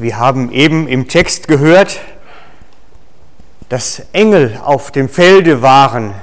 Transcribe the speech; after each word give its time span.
Wir 0.00 0.16
haben 0.16 0.50
eben 0.50 0.88
im 0.88 1.08
Text 1.08 1.46
gehört, 1.46 2.00
dass 3.68 4.00
Engel 4.14 4.58
auf 4.64 4.90
dem 4.92 5.10
Felde 5.10 5.60
waren 5.60 6.14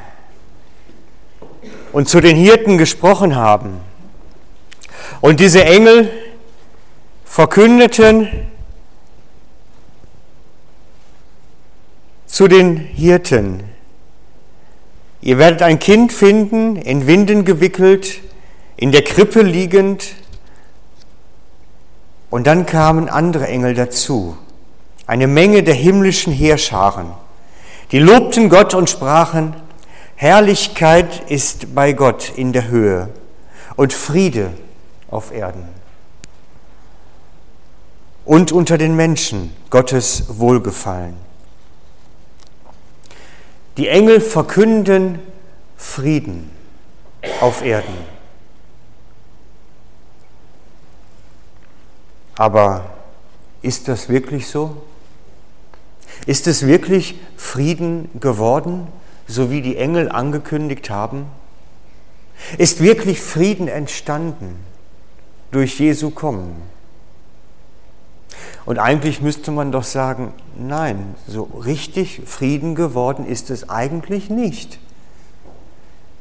und 1.91 2.09
zu 2.09 2.19
den 2.19 2.35
Hirten 2.35 2.79
gesprochen 2.79 3.35
haben. 3.35 3.79
Und 5.21 5.39
diese 5.39 5.63
Engel 5.63 6.09
verkündeten 7.23 8.47
zu 12.25 12.47
den 12.47 12.77
Hirten, 12.77 13.63
ihr 15.21 15.37
werdet 15.37 15.61
ein 15.61 15.77
Kind 15.77 16.11
finden, 16.11 16.77
in 16.77 17.05
Winden 17.05 17.45
gewickelt, 17.45 18.21
in 18.75 18.91
der 18.91 19.03
Krippe 19.03 19.43
liegend, 19.43 20.15
und 22.29 22.47
dann 22.47 22.65
kamen 22.65 23.09
andere 23.09 23.47
Engel 23.47 23.73
dazu, 23.73 24.37
eine 25.05 25.27
Menge 25.27 25.63
der 25.63 25.73
himmlischen 25.73 26.33
Heerscharen. 26.33 27.11
Die 27.91 27.99
lobten 27.99 28.49
Gott 28.49 28.73
und 28.73 28.89
sprachen, 28.89 29.55
Herrlichkeit 30.15 31.29
ist 31.29 31.73
bei 31.73 31.93
Gott 31.93 32.33
in 32.35 32.51
der 32.51 32.67
Höhe 32.67 33.09
und 33.75 33.93
Friede 33.93 34.51
auf 35.09 35.31
Erden. 35.31 35.69
Und 38.25 38.51
unter 38.51 38.77
den 38.77 38.95
Menschen 38.95 39.55
Gottes 39.69 40.25
Wohlgefallen. 40.27 41.15
Die 43.77 43.87
Engel 43.87 44.19
verkünden 44.19 45.19
Frieden 45.77 46.49
auf 47.39 47.63
Erden. 47.63 48.16
Aber 52.37 52.85
ist 53.61 53.87
das 53.87 54.09
wirklich 54.09 54.47
so? 54.47 54.77
Ist 56.25 56.47
es 56.47 56.65
wirklich 56.65 57.19
Frieden 57.35 58.09
geworden, 58.19 58.87
so 59.27 59.51
wie 59.51 59.61
die 59.61 59.77
Engel 59.77 60.09
angekündigt 60.09 60.89
haben? 60.89 61.25
Ist 62.57 62.81
wirklich 62.81 63.19
Frieden 63.21 63.67
entstanden 63.67 64.55
durch 65.51 65.79
Jesu 65.79 66.11
Kommen? 66.11 66.55
Und 68.65 68.79
eigentlich 68.79 69.21
müsste 69.21 69.51
man 69.51 69.71
doch 69.71 69.83
sagen, 69.83 70.33
nein, 70.57 71.15
so 71.25 71.43
richtig 71.43 72.21
Frieden 72.25 72.75
geworden 72.75 73.25
ist 73.25 73.49
es 73.49 73.69
eigentlich 73.69 74.29
nicht. 74.29 74.79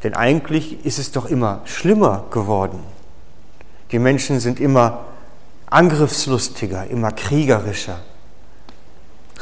Denn 0.03 0.15
eigentlich 0.15 0.85
ist 0.85 0.99
es 0.99 1.11
doch 1.11 1.27
immer 1.27 1.61
schlimmer 1.65 2.25
geworden. 2.31 2.79
Die 3.91 3.99
Menschen 3.99 4.41
sind 4.41 4.61
immer 4.61 5.05
angriffslustiger, 5.67 6.87
immer 6.87 7.13
kriegerischer, 7.13 8.01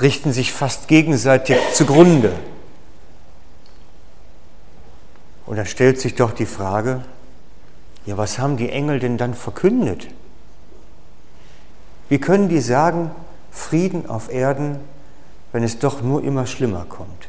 richten 0.01 0.33
sich 0.33 0.53
fast 0.53 0.89
gegenseitig 0.89 1.59
zugrunde. 1.75 2.33
Und 5.47 5.57
dann 5.57 5.67
stellt 5.67 6.01
sich 6.01 6.15
doch 6.15 6.33
die 6.33 6.47
Frage, 6.47 7.05
ja, 8.07 8.17
was 8.17 8.39
haben 8.39 8.57
die 8.57 8.71
Engel 8.71 8.99
denn 8.99 9.19
dann 9.19 9.35
verkündet? 9.35 10.09
Wie 12.09 12.19
können 12.19 12.49
die 12.49 12.61
sagen, 12.61 13.11
Frieden 13.51 14.09
auf 14.09 14.31
Erden, 14.31 14.81
wenn 15.53 15.63
es 15.63 15.79
doch 15.79 16.03
nur 16.03 16.23
immer 16.25 16.47
schlimmer 16.47 16.87
kommt? 16.89 17.29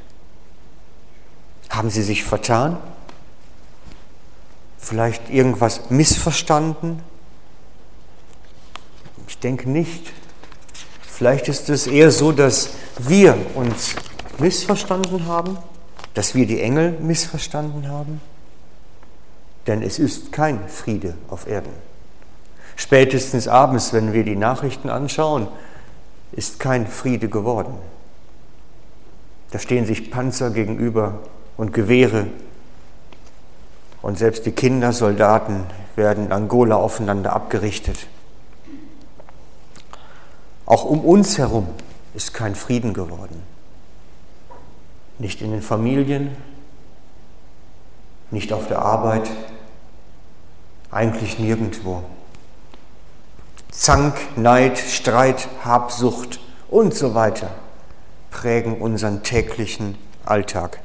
Haben 1.69 1.89
sie 1.89 2.01
sich 2.01 2.23
vertan? 2.23 2.77
Vielleicht 4.77 5.29
irgendwas 5.29 5.89
missverstanden? 5.89 7.01
Ich 9.27 9.39
denke 9.39 9.69
nicht. 9.69 10.11
Vielleicht 11.01 11.47
ist 11.47 11.69
es 11.69 11.87
eher 11.87 12.11
so, 12.11 12.31
dass 12.31 12.71
wir 12.99 13.37
uns 13.55 13.95
missverstanden 14.37 15.27
haben, 15.27 15.57
dass 16.13 16.35
wir 16.35 16.45
die 16.45 16.61
Engel 16.61 16.91
missverstanden 16.99 17.87
haben. 17.87 18.21
Denn 19.67 19.81
es 19.81 19.97
ist 19.97 20.31
kein 20.31 20.67
Friede 20.67 21.15
auf 21.29 21.47
Erden. 21.47 21.71
Spätestens 22.75 23.47
abends, 23.47 23.93
wenn 23.93 24.13
wir 24.13 24.23
die 24.23 24.35
Nachrichten 24.35 24.89
anschauen, 24.89 25.47
ist 26.31 26.59
kein 26.59 26.87
Friede 26.87 27.29
geworden. 27.29 27.75
Da 29.51 29.59
stehen 29.59 29.85
sich 29.85 30.11
Panzer 30.11 30.51
gegenüber 30.51 31.19
und 31.55 31.73
Gewehre. 31.73 32.27
Und 34.01 34.17
selbst 34.17 34.45
die 34.45 34.51
Kindersoldaten 34.51 35.63
werden 35.95 36.25
in 36.25 36.31
Angola 36.33 36.75
aufeinander 36.75 37.33
abgerichtet. 37.33 38.07
Auch 40.65 40.85
um 40.85 41.01
uns 41.01 41.37
herum 41.37 41.67
ist 42.13 42.33
kein 42.33 42.55
Frieden 42.55 42.93
geworden. 42.93 43.43
Nicht 45.19 45.41
in 45.41 45.51
den 45.51 45.61
Familien, 45.61 46.35
nicht 48.31 48.51
auf 48.51 48.67
der 48.67 48.79
Arbeit, 48.79 49.29
eigentlich 50.91 51.39
nirgendwo. 51.39 52.03
Zank, 53.71 54.15
Neid, 54.37 54.77
Streit, 54.77 55.49
Habsucht 55.63 56.39
und 56.69 56.95
so 56.95 57.13
weiter 57.13 57.51
prägen 58.31 58.81
unseren 58.81 59.23
täglichen 59.23 59.97
Alltag. 60.25 60.79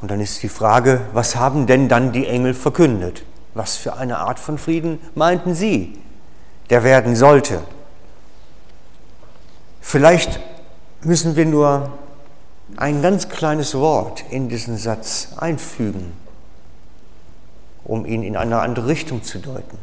Und 0.00 0.10
dann 0.10 0.20
ist 0.20 0.42
die 0.42 0.48
Frage, 0.48 1.02
was 1.12 1.36
haben 1.36 1.66
denn 1.66 1.88
dann 1.88 2.12
die 2.12 2.26
Engel 2.26 2.54
verkündet? 2.54 3.24
Was 3.54 3.76
für 3.76 3.94
eine 3.94 4.18
Art 4.18 4.38
von 4.38 4.58
Frieden 4.58 4.98
meinten 5.14 5.54
sie? 5.54 5.99
Der 6.70 6.84
werden 6.84 7.16
sollte. 7.16 7.62
Vielleicht 9.80 10.40
müssen 11.02 11.36
wir 11.36 11.46
nur 11.46 11.98
ein 12.76 13.02
ganz 13.02 13.28
kleines 13.28 13.74
Wort 13.74 14.24
in 14.30 14.48
diesen 14.48 14.78
Satz 14.78 15.28
einfügen, 15.36 16.12
um 17.84 18.06
ihn 18.06 18.22
in 18.22 18.36
eine 18.36 18.60
andere 18.60 18.86
Richtung 18.86 19.24
zu 19.24 19.38
deuten. 19.38 19.78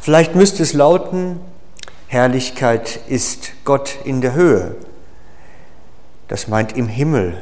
Vielleicht 0.00 0.34
müsste 0.34 0.62
es 0.62 0.72
lauten, 0.74 1.40
Herrlichkeit 2.06 3.00
ist 3.08 3.52
Gott 3.64 3.98
in 4.04 4.20
der 4.20 4.34
Höhe. 4.34 4.76
Das 6.28 6.46
meint 6.46 6.76
im 6.76 6.88
Himmel. 6.88 7.36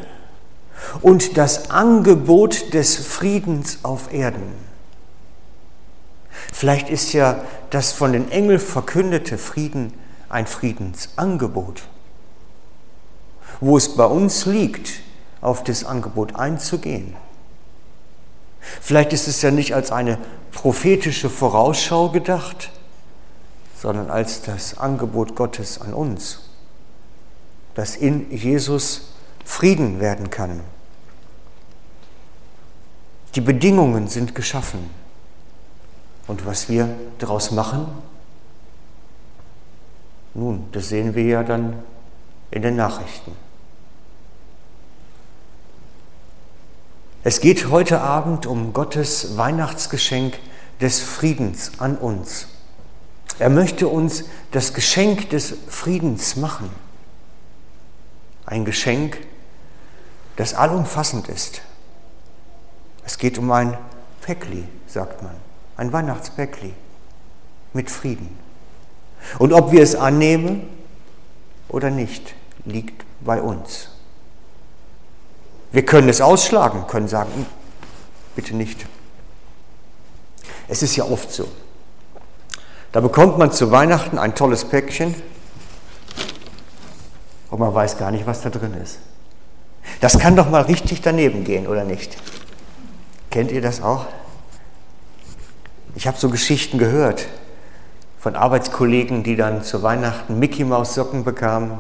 Und 1.03 1.37
das 1.37 1.71
Angebot 1.71 2.73
des 2.73 2.97
Friedens 2.97 3.81
auf 3.83 4.13
Erden. 4.13 4.66
Vielleicht 6.57 6.89
ist 6.89 7.13
ja 7.13 7.45
das 7.69 7.93
von 7.93 8.15
den 8.15 8.31
Engeln 8.31 8.59
verkündete 8.59 9.37
Frieden 9.37 9.93
ein 10.31 10.47
Friedensangebot, 10.47 11.83
wo 13.61 13.77
es 13.77 13.95
bei 13.95 14.07
uns 14.07 14.47
liegt, 14.47 15.03
auf 15.43 15.65
das 15.65 15.85
Angebot 15.85 16.35
einzugehen. 16.37 17.15
Vielleicht 18.81 19.13
ist 19.13 19.29
es 19.29 19.43
ja 19.43 19.51
nicht 19.51 19.75
als 19.75 19.93
eine 19.93 20.17
prophetische 20.51 21.29
Vorausschau 21.29 22.09
gedacht, 22.09 22.71
sondern 23.79 24.09
als 24.09 24.41
das 24.41 24.79
Angebot 24.79 25.37
Gottes 25.37 25.79
an 25.83 25.93
uns, 25.93 26.49
dass 27.75 27.97
in 27.97 28.35
Jesus 28.35 29.13
Frieden 29.45 30.01
werden 30.01 30.31
kann. 30.31 30.63
Die 33.35 33.43
Bedingungen 33.43 34.09
sind 34.09 34.35
geschaffen. 34.35 35.06
Und 36.27 36.45
was 36.47 36.69
wir 36.69 36.89
daraus 37.19 37.51
machen, 37.51 37.87
nun, 40.35 40.69
das 40.73 40.89
sehen 40.89 41.15
wir 41.15 41.25
ja 41.25 41.43
dann 41.43 41.83
in 42.51 42.63
den 42.63 42.77
Nachrichten. 42.77 43.33
Es 47.25 47.41
geht 47.41 47.71
heute 47.71 48.03
Abend 48.03 48.47
um 48.47 48.73
Gottes 48.73 49.37
Weihnachtsgeschenk 49.37 50.39
des 50.81 51.01
Friedens 51.01 51.73
an 51.79 51.97
uns. 51.97 52.49
Er 53.39 53.51
möchte 53.51 53.89
uns 53.89 54.25
das 54.51 54.75
Geschenk 54.75 55.31
des 55.31 55.55
Friedens 55.69 56.37
machen. 56.37 56.71
Ein 58.45 58.65
Geschenk, 58.65 59.19
das 60.37 60.55
allumfassend 60.55 61.29
ist. 61.29 61.63
Es 63.05 63.19
geht 63.19 63.39
um 63.39 63.51
ein 63.51 63.77
Päckli, 64.21 64.69
sagt 64.87 65.23
man 65.23 65.46
ein 65.77 65.93
Weihnachtsbäckli 65.93 66.73
mit 67.73 67.91
Frieden. 67.91 68.39
Und 69.39 69.53
ob 69.53 69.73
wir 69.73 69.83
es 69.83 69.95
annehmen 69.95 70.69
oder 71.69 71.91
nicht, 71.91 72.35
liegt 72.65 73.05
bei 73.21 73.41
uns. 73.41 73.91
Wir 75.73 75.85
können 75.85 76.09
es 76.09 76.21
ausschlagen, 76.21 76.87
können 76.87 77.09
sagen, 77.09 77.31
hm, 77.35 77.47
bitte 78.35 78.55
nicht. 78.55 78.87
Es 80.69 80.83
ist 80.83 80.97
ja 80.97 81.05
oft 81.05 81.31
so. 81.31 81.49
Da 82.93 83.01
bekommt 83.01 83.37
man 83.37 83.53
zu 83.53 83.71
Weihnachten 83.71 84.19
ein 84.19 84.35
tolles 84.35 84.65
Päckchen 84.65 85.15
und 87.51 87.59
man 87.59 87.75
weiß 87.75 87.99
gar 87.99 88.11
nicht, 88.11 88.27
was 88.27 88.41
da 88.41 88.51
drin 88.51 88.75
ist. 88.75 88.99
Das 90.01 90.19
kann 90.19 90.35
doch 90.35 90.51
mal 90.51 90.63
richtig 90.63 91.03
daneben 91.03 91.45
gehen, 91.45 91.67
oder 91.67 91.85
nicht? 91.85 92.17
Kennt 93.31 93.53
ihr 93.53 93.61
das 93.61 93.83
auch? 93.83 94.07
Ich 95.97 96.07
habe 96.07 96.19
so 96.19 96.29
Geschichten 96.29 96.77
gehört 96.77 97.27
von 98.19 98.37
Arbeitskollegen, 98.37 99.23
die 99.23 99.35
dann 99.35 99.65
zu 99.65 99.83
Weihnachten 99.83 100.39
Mickey 100.39 100.63
Maus 100.63 100.95
Socken 100.95 101.25
bekamen 101.25 101.79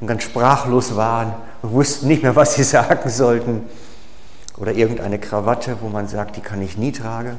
und 0.00 0.06
ganz 0.06 0.22
sprachlos 0.22 0.94
waren 0.94 1.34
und 1.60 1.72
wussten 1.72 2.06
nicht 2.06 2.22
mehr, 2.22 2.36
was 2.36 2.54
sie 2.54 2.62
sagen 2.62 3.10
sollten. 3.10 3.64
Oder 4.58 4.74
irgendeine 4.74 5.18
Krawatte, 5.18 5.78
wo 5.80 5.88
man 5.88 6.06
sagt, 6.06 6.36
die 6.36 6.40
kann 6.40 6.62
ich 6.62 6.76
nie 6.78 6.92
tragen. 6.92 7.36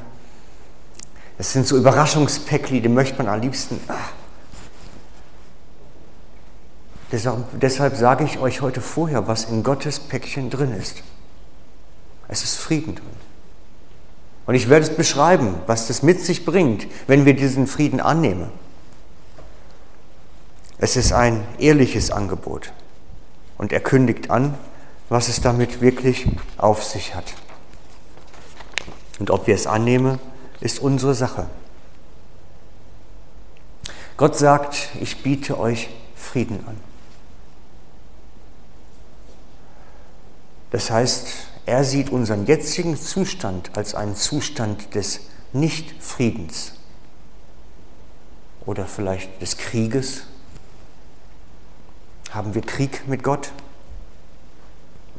Das 1.38 1.54
sind 1.54 1.66
so 1.66 1.74
Überraschungspäckli, 1.74 2.82
die 2.82 2.88
möchte 2.90 3.16
man 3.16 3.32
am 3.32 3.40
liebsten. 3.40 3.80
Ah. 3.88 3.94
Deshalb, 7.12 7.44
deshalb 7.58 7.96
sage 7.96 8.24
ich 8.24 8.38
euch 8.38 8.60
heute 8.60 8.82
vorher, 8.82 9.26
was 9.26 9.44
in 9.46 9.62
Gottes 9.62 10.00
Päckchen 10.00 10.50
drin 10.50 10.74
ist. 10.76 11.02
Es 12.28 12.44
ist 12.44 12.58
Frieden 12.58 12.94
drin. 12.94 13.23
Und 14.46 14.54
ich 14.54 14.68
werde 14.68 14.84
es 14.86 14.94
beschreiben, 14.94 15.54
was 15.66 15.86
das 15.86 16.02
mit 16.02 16.20
sich 16.20 16.44
bringt, 16.44 16.86
wenn 17.06 17.24
wir 17.24 17.34
diesen 17.34 17.66
Frieden 17.66 18.00
annehmen. 18.00 18.50
Es 20.78 20.96
ist 20.96 21.12
ein 21.12 21.46
ehrliches 21.58 22.10
Angebot. 22.10 22.72
Und 23.56 23.72
er 23.72 23.80
kündigt 23.80 24.30
an, 24.30 24.54
was 25.08 25.28
es 25.28 25.40
damit 25.40 25.80
wirklich 25.80 26.26
auf 26.58 26.84
sich 26.84 27.14
hat. 27.14 27.34
Und 29.18 29.30
ob 29.30 29.46
wir 29.46 29.54
es 29.54 29.66
annehmen, 29.66 30.18
ist 30.60 30.80
unsere 30.80 31.14
Sache. 31.14 31.46
Gott 34.16 34.36
sagt, 34.36 34.90
ich 35.00 35.22
biete 35.22 35.58
euch 35.58 35.88
Frieden 36.14 36.64
an. 36.66 36.76
Das 40.70 40.90
heißt, 40.90 41.46
er 41.66 41.84
sieht 41.84 42.10
unseren 42.10 42.46
jetzigen 42.46 42.96
Zustand 42.96 43.76
als 43.76 43.94
einen 43.94 44.16
Zustand 44.16 44.94
des 44.94 45.20
Nichtfriedens 45.52 46.74
oder 48.66 48.86
vielleicht 48.86 49.40
des 49.40 49.56
Krieges. 49.56 50.24
Haben 52.30 52.54
wir 52.54 52.62
Krieg 52.62 53.08
mit 53.08 53.22
Gott? 53.22 53.52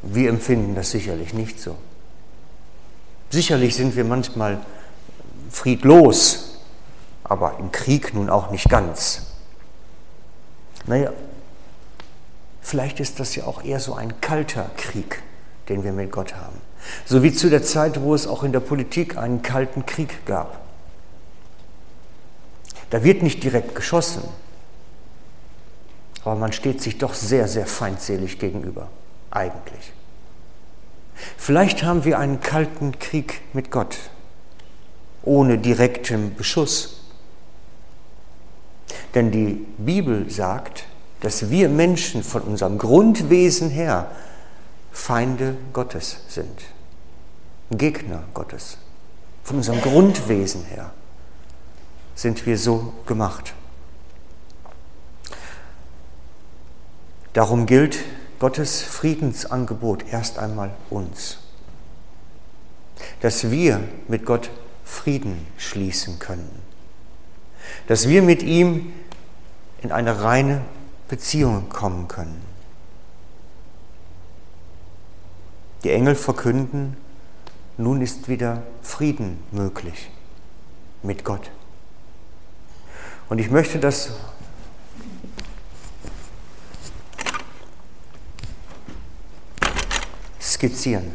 Wir 0.01 0.29
empfinden 0.29 0.75
das 0.75 0.91
sicherlich 0.91 1.33
nicht 1.33 1.59
so. 1.59 1.77
Sicherlich 3.31 3.75
sind 3.75 3.95
wir 3.95 4.03
manchmal 4.03 4.63
friedlos, 5.49 6.59
aber 7.23 7.57
im 7.59 7.71
Krieg 7.71 8.13
nun 8.13 8.29
auch 8.29 8.51
nicht 8.51 8.69
ganz. 8.69 9.23
Naja, 10.85 11.11
vielleicht 12.61 12.99
ist 12.99 13.19
das 13.19 13.35
ja 13.35 13.45
auch 13.45 13.63
eher 13.63 13.79
so 13.79 13.95
ein 13.95 14.21
kalter 14.21 14.69
Krieg 14.77 15.23
den 15.69 15.83
wir 15.83 15.91
mit 15.91 16.11
Gott 16.11 16.35
haben. 16.35 16.61
So 17.05 17.23
wie 17.23 17.33
zu 17.33 17.49
der 17.49 17.63
Zeit, 17.63 18.01
wo 18.01 18.13
es 18.13 18.27
auch 18.27 18.43
in 18.43 18.51
der 18.51 18.59
Politik 18.59 19.17
einen 19.17 19.41
kalten 19.41 19.85
Krieg 19.85 20.25
gab. 20.25 20.59
Da 22.89 23.03
wird 23.03 23.23
nicht 23.23 23.43
direkt 23.43 23.75
geschossen, 23.75 24.23
aber 26.23 26.35
man 26.35 26.53
steht 26.53 26.81
sich 26.81 26.97
doch 26.97 27.13
sehr, 27.13 27.47
sehr 27.47 27.65
feindselig 27.65 28.39
gegenüber, 28.39 28.89
eigentlich. 29.31 29.93
Vielleicht 31.37 31.83
haben 31.83 32.03
wir 32.03 32.19
einen 32.19 32.41
kalten 32.41 32.99
Krieg 32.99 33.41
mit 33.53 33.71
Gott, 33.71 33.97
ohne 35.23 35.57
direktem 35.57 36.35
Beschuss. 36.35 37.01
Denn 39.13 39.31
die 39.31 39.65
Bibel 39.77 40.29
sagt, 40.29 40.85
dass 41.21 41.49
wir 41.49 41.69
Menschen 41.69 42.23
von 42.23 42.41
unserem 42.41 42.77
Grundwesen 42.77 43.69
her 43.69 44.11
Feinde 44.95 45.57
Gottes 45.73 46.21
sind, 46.29 46.63
Gegner 47.69 48.23
Gottes. 48.33 48.77
Von 49.43 49.57
unserem 49.57 49.81
Grundwesen 49.81 50.63
her 50.63 50.91
sind 52.15 52.45
wir 52.45 52.57
so 52.57 52.93
gemacht. 53.05 53.53
Darum 57.33 57.65
gilt 57.65 57.99
Gottes 58.39 58.81
Friedensangebot 58.81 60.05
erst 60.11 60.39
einmal 60.39 60.71
uns, 60.89 61.39
dass 63.19 63.51
wir 63.51 63.83
mit 64.07 64.25
Gott 64.25 64.49
Frieden 64.85 65.45
schließen 65.57 66.19
können, 66.19 66.63
dass 67.87 68.07
wir 68.07 68.21
mit 68.21 68.41
ihm 68.41 68.93
in 69.81 69.91
eine 69.91 70.21
reine 70.23 70.61
Beziehung 71.09 71.67
kommen 71.67 72.07
können. 72.07 72.54
Die 75.85 75.91
Engel 75.91 76.15
verkünden, 76.15 76.97
nun 77.77 78.01
ist 78.01 78.27
wieder 78.27 78.63
Frieden 78.81 79.43
möglich 79.51 80.09
mit 81.03 81.23
Gott. 81.23 81.51
Und 83.29 83.37
ich 83.37 83.51
möchte 83.51 83.77
das 83.77 84.09
skizzieren. 90.41 91.11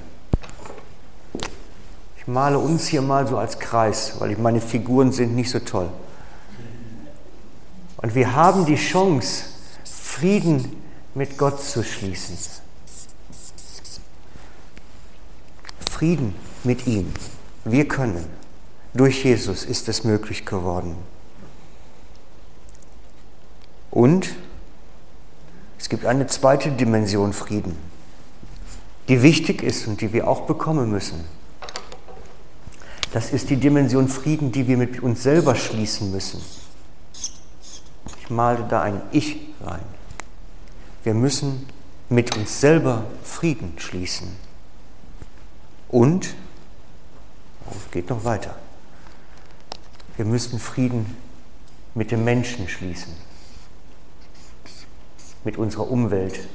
Ich 2.18 2.28
male 2.28 2.56
uns 2.56 2.86
hier 2.86 3.02
mal 3.02 3.26
so 3.26 3.38
als 3.38 3.58
Kreis, 3.58 4.20
weil 4.20 4.36
meine 4.36 4.60
Figuren 4.60 5.10
sind 5.10 5.34
nicht 5.34 5.50
so 5.50 5.58
toll. 5.58 5.90
Und 7.96 8.14
wir 8.14 8.36
haben 8.36 8.66
die 8.66 8.76
Chance, 8.76 9.46
Frieden 9.82 10.80
mit 11.16 11.36
Gott 11.38 11.60
zu 11.60 11.82
schließen. 11.82 12.38
Frieden 16.00 16.34
mit 16.64 16.86
ihm. 16.86 17.12
Wir 17.66 17.86
können. 17.86 18.24
Durch 18.94 19.22
Jesus 19.22 19.66
ist 19.66 19.86
es 19.86 20.02
möglich 20.02 20.46
geworden. 20.46 20.96
Und 23.90 24.30
es 25.78 25.90
gibt 25.90 26.06
eine 26.06 26.26
zweite 26.26 26.72
Dimension 26.72 27.34
Frieden, 27.34 27.76
die 29.08 29.22
wichtig 29.22 29.62
ist 29.62 29.86
und 29.88 30.00
die 30.00 30.14
wir 30.14 30.26
auch 30.26 30.46
bekommen 30.46 30.90
müssen. 30.90 31.22
Das 33.12 33.30
ist 33.30 33.50
die 33.50 33.56
Dimension 33.56 34.08
Frieden, 34.08 34.52
die 34.52 34.66
wir 34.68 34.78
mit 34.78 35.02
uns 35.02 35.22
selber 35.22 35.54
schließen 35.54 36.10
müssen. 36.12 36.40
Ich 38.22 38.30
male 38.30 38.64
da 38.70 38.80
ein 38.80 39.02
Ich 39.12 39.36
rein. 39.62 39.84
Wir 41.04 41.12
müssen 41.12 41.66
mit 42.08 42.38
uns 42.38 42.58
selber 42.58 43.04
Frieden 43.22 43.74
schließen. 43.76 44.49
Und, 45.90 46.34
es 47.70 47.90
geht 47.90 48.10
noch 48.10 48.24
weiter, 48.24 48.54
wir 50.16 50.24
müssen 50.24 50.60
Frieden 50.60 51.16
mit 51.94 52.12
dem 52.12 52.24
Menschen 52.24 52.68
schließen, 52.68 53.12
mit 55.44 55.56
unserer 55.56 55.90
Umwelt. 55.90 56.46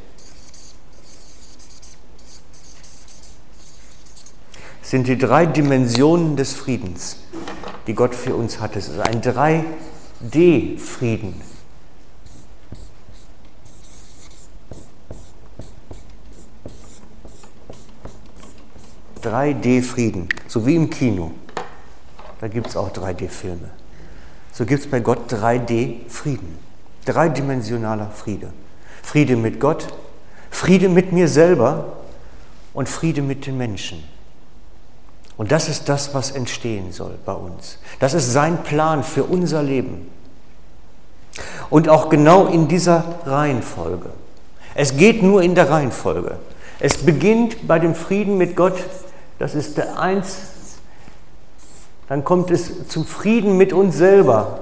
Es 4.81 4.91
sind 4.91 5.07
die 5.07 5.17
drei 5.17 5.47
Dimensionen 5.47 6.37
des 6.37 6.53
Friedens, 6.53 7.17
die 7.87 7.93
Gott 7.93 8.15
für 8.15 8.35
uns 8.35 8.59
hat. 8.59 8.75
Es 8.75 8.87
ist 8.87 8.99
ein 8.99 9.21
3D-Frieden. 9.21 11.54
3D-Frieden, 19.25 20.29
so 20.47 20.65
wie 20.65 20.75
im 20.75 20.89
Kino. 20.89 21.31
Da 22.39 22.47
gibt 22.47 22.67
es 22.67 22.77
auch 22.77 22.91
3D-Filme. 22.91 23.69
So 24.51 24.65
gibt 24.65 24.85
es 24.85 24.89
bei 24.89 24.99
Gott 24.99 25.31
3D-Frieden, 25.33 26.57
dreidimensionaler 27.05 28.09
Friede. 28.11 28.53
Friede 29.03 29.35
mit 29.35 29.59
Gott, 29.59 29.87
Friede 30.49 30.89
mit 30.89 31.11
mir 31.11 31.27
selber 31.27 31.93
und 32.73 32.87
Friede 32.87 33.21
mit 33.21 33.45
den 33.45 33.57
Menschen. 33.57 34.03
Und 35.37 35.51
das 35.51 35.67
ist 35.67 35.89
das, 35.89 36.13
was 36.13 36.31
entstehen 36.31 36.91
soll 36.91 37.17
bei 37.25 37.33
uns. 37.33 37.77
Das 37.99 38.13
ist 38.13 38.31
sein 38.31 38.63
Plan 38.63 39.03
für 39.03 39.23
unser 39.23 39.61
Leben. 39.61 40.09
Und 41.69 41.89
auch 41.89 42.09
genau 42.09 42.47
in 42.47 42.67
dieser 42.67 43.03
Reihenfolge. 43.25 44.11
Es 44.75 44.95
geht 44.95 45.23
nur 45.23 45.41
in 45.41 45.55
der 45.55 45.69
Reihenfolge. 45.69 46.37
Es 46.79 46.97
beginnt 46.97 47.67
bei 47.67 47.79
dem 47.79 47.95
Frieden 47.95 48.37
mit 48.37 48.55
Gott 48.55 48.75
das 49.39 49.55
ist 49.55 49.77
der 49.77 49.99
Eins. 49.99 50.37
Dann 52.07 52.23
kommt 52.23 52.51
es 52.51 52.87
zum 52.87 53.05
Frieden 53.05 53.57
mit 53.57 53.73
uns 53.73 53.97
selber. 53.97 54.59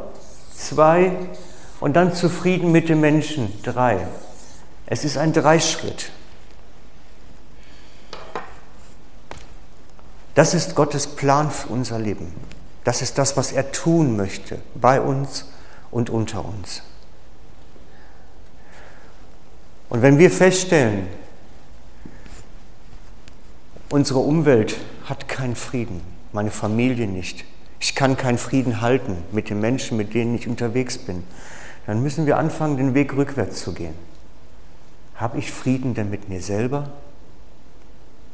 Zwei. 0.56 1.12
Und 1.80 1.94
dann 1.94 2.14
zu 2.14 2.30
Frieden 2.30 2.72
mit 2.72 2.90
den 2.90 3.02
Menschen. 3.02 3.62
Drei. 3.64 4.08
Es 4.86 5.04
ist 5.04 5.18
ein 5.18 5.34
Dreischritt. 5.34 6.12
Das 10.36 10.54
ist 10.54 10.76
Gottes 10.76 11.08
Plan 11.08 11.52
für 11.52 11.68
unser 11.68 12.00
Leben. 12.00 12.34
Das 12.84 13.02
ist 13.02 13.18
das, 13.18 13.38
was 13.38 13.52
er 13.52 13.72
tun 13.72 14.16
möchte 14.16 14.60
bei 14.76 15.00
uns 15.00 15.46
und 15.92 16.10
unter 16.10 16.44
uns. 16.44 16.82
Und 19.90 20.02
wenn 20.02 20.18
wir 20.18 20.32
feststellen, 20.32 21.08
Unsere 23.94 24.22
Umwelt 24.22 24.78
hat 25.06 25.28
keinen 25.28 25.56
Frieden, 25.56 26.02
meine 26.32 26.50
Familie 26.50 27.06
nicht. 27.06 27.46
ich 27.80 27.94
kann 27.94 28.18
keinen 28.18 28.40
Frieden 28.40 28.82
halten 28.82 29.18
mit 29.32 29.52
den 29.52 29.60
Menschen, 29.60 29.98
mit 29.98 30.16
denen 30.16 30.34
ich 30.34 30.48
unterwegs 30.48 30.98
bin, 30.98 31.22
dann 31.86 32.02
müssen 32.02 32.26
wir 32.26 32.40
anfangen, 32.40 32.78
den 32.78 32.96
Weg 32.96 33.16
rückwärts 33.16 33.62
zu 33.64 33.72
gehen. 33.72 33.94
Habe 35.14 35.38
ich 35.38 35.52
Frieden 35.52 35.94
denn 35.94 36.10
mit 36.10 36.28
mir 36.28 36.42
selber? 36.42 36.90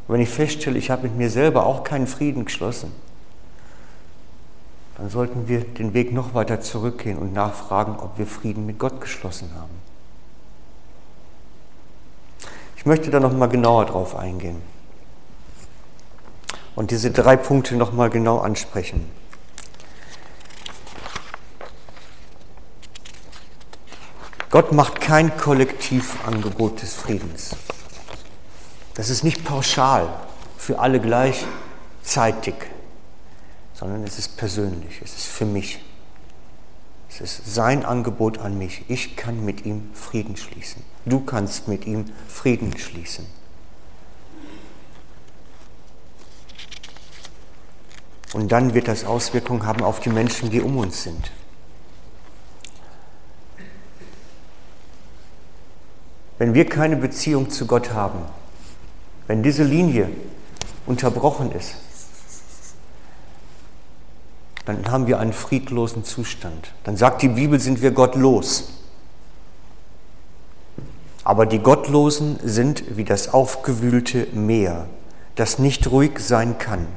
wenn 0.08 0.22
ich 0.22 0.30
feststelle, 0.30 0.80
ich 0.80 0.92
habe 0.92 1.04
mit 1.04 1.18
mir 1.18 1.30
selber 1.30 1.66
auch 1.66 1.84
keinen 1.84 2.08
Frieden 2.08 2.46
geschlossen, 2.46 2.94
dann 4.96 5.10
sollten 5.10 5.50
wir 5.50 5.66
den 5.66 5.94
Weg 5.94 6.14
noch 6.14 6.34
weiter 6.34 6.62
zurückgehen 6.62 7.18
und 7.18 7.34
nachfragen, 7.34 7.98
ob 8.00 8.18
wir 8.18 8.28
Frieden 8.28 8.66
mit 8.66 8.80
Gott 8.80 9.02
geschlossen 9.02 9.50
haben. 9.56 9.76
Ich 12.78 12.86
möchte 12.86 13.12
da 13.12 13.20
noch 13.20 13.34
mal 13.34 13.48
genauer 13.48 13.88
drauf 13.88 14.16
eingehen 14.16 14.79
und 16.76 16.92
diese 16.92 17.12
drei 17.12 17.36
Punkte 17.36 17.76
noch 17.76 17.92
mal 17.92 18.10
genau 18.10 18.40
ansprechen. 18.40 19.10
Gott 24.50 24.72
macht 24.72 25.00
kein 25.00 25.38
Kollektivangebot 25.38 26.82
des 26.82 26.96
Friedens. 26.96 27.56
Das 28.96 29.10
ist 29.10 29.24
nicht 29.24 29.46
pauschal 29.46 30.10
für 30.58 30.80
alle 30.80 31.00
gleichzeitig, 31.00 32.56
sondern 33.74 34.04
es 34.04 34.18
ist 34.18 34.38
persönlich, 34.38 35.02
es 35.04 35.14
ist 35.14 35.28
für 35.28 35.46
mich. 35.46 35.80
Es 37.10 37.22
ist 37.22 37.54
sein 37.54 37.86
Angebot 37.86 38.40
an 38.40 38.58
mich. 38.58 38.86
Ich 38.88 39.16
kann 39.16 39.44
mit 39.44 39.66
ihm 39.66 39.90
Frieden 39.94 40.38
schließen. 40.38 40.84
Du 41.06 41.20
kannst 41.20 41.68
mit 41.68 41.86
ihm 41.86 42.06
Frieden 42.28 42.78
schließen. 42.78 43.26
Und 48.34 48.52
dann 48.52 48.74
wird 48.74 48.88
das 48.88 49.06
Auswirkungen 49.06 49.66
haben 49.66 49.84
auf 49.84 50.00
die 50.00 50.10
Menschen, 50.10 50.50
die 50.50 50.62
um 50.62 50.78
uns 50.78 51.04
sind. 51.04 51.32
Wenn 56.38 56.54
wir 56.54 56.66
keine 56.66 56.96
Beziehung 56.96 57.50
zu 57.50 57.66
Gott 57.66 57.92
haben, 57.92 58.20
wenn 59.28 59.44
diese 59.44 59.64
Linie 59.64 60.10
unterbrochen 60.86 61.52
ist, 61.52 61.76
dann 64.66 64.90
haben 64.90 65.08
wir 65.08 65.20
einen 65.20 65.34
friedlosen 65.34 66.04
Zustand. 66.04 66.74
Dann 66.84 66.96
sagt 66.96 67.24
die 67.24 67.28
Bibel, 67.28 67.60
sind 67.60 67.82
wir 67.82 67.92
gottlos. 67.92 68.70
Aber 71.24 71.46
die 71.46 71.60
Gottlosen 71.60 72.40
sind 72.44 72.96
wie 72.96 73.04
das 73.04 73.34
aufgewühlte 73.34 74.28
Meer, 74.34 74.88
das 75.36 75.60
nicht 75.60 75.90
ruhig 75.92 76.20
sein 76.20 76.58
kann, 76.58 76.88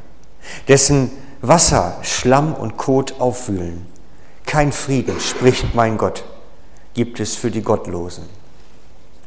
dessen 0.68 1.10
Wasser 1.40 1.98
Schlamm 2.02 2.54
und 2.54 2.76
Kot 2.76 3.20
aufwühlen. 3.20 3.86
Kein 4.46 4.72
Frieden, 4.72 5.18
spricht 5.20 5.74
mein 5.74 5.98
Gott, 5.98 6.24
gibt 6.94 7.20
es 7.20 7.36
für 7.36 7.50
die 7.50 7.62
Gottlosen. 7.62 8.24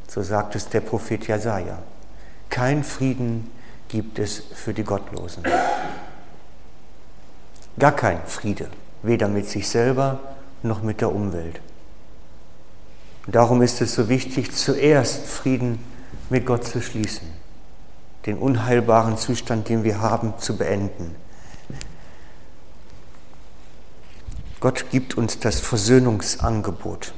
So 0.08 0.22
sagt 0.24 0.56
es 0.56 0.70
der 0.70 0.82
Prophet 0.82 1.28
Jesaja. 1.28 1.80
Kein 2.50 2.84
Frieden 2.84 3.52
gibt 3.90 4.20
es 4.20 4.44
für 4.54 4.74
die 4.74 4.84
Gottlosen. 4.84 5.44
Gar 7.78 7.92
kein 7.92 8.26
Friede, 8.26 8.70
weder 9.04 9.28
mit 9.28 9.50
sich 9.50 9.68
selber 9.68 10.20
noch 10.64 10.82
mit 10.82 11.02
der 11.02 11.14
Umwelt. 11.14 11.60
darum 13.28 13.62
ist 13.62 13.82
es 13.82 13.96
so 13.96 14.08
wichtig, 14.08 14.56
zuerst 14.56 15.26
Frieden 15.26 15.80
mit 16.30 16.46
Gott 16.46 16.66
zu 16.66 16.82
schließen, 16.82 17.28
den 18.26 18.38
unheilbaren 18.38 19.18
Zustand, 19.18 19.70
den 19.70 19.84
wir 19.84 20.02
haben, 20.02 20.34
zu 20.40 20.58
beenden. 20.58 21.16
Gott 24.60 24.90
gibt 24.90 25.16
uns 25.16 25.40
das 25.40 25.60
Versöhnungsangebot. 25.60 27.14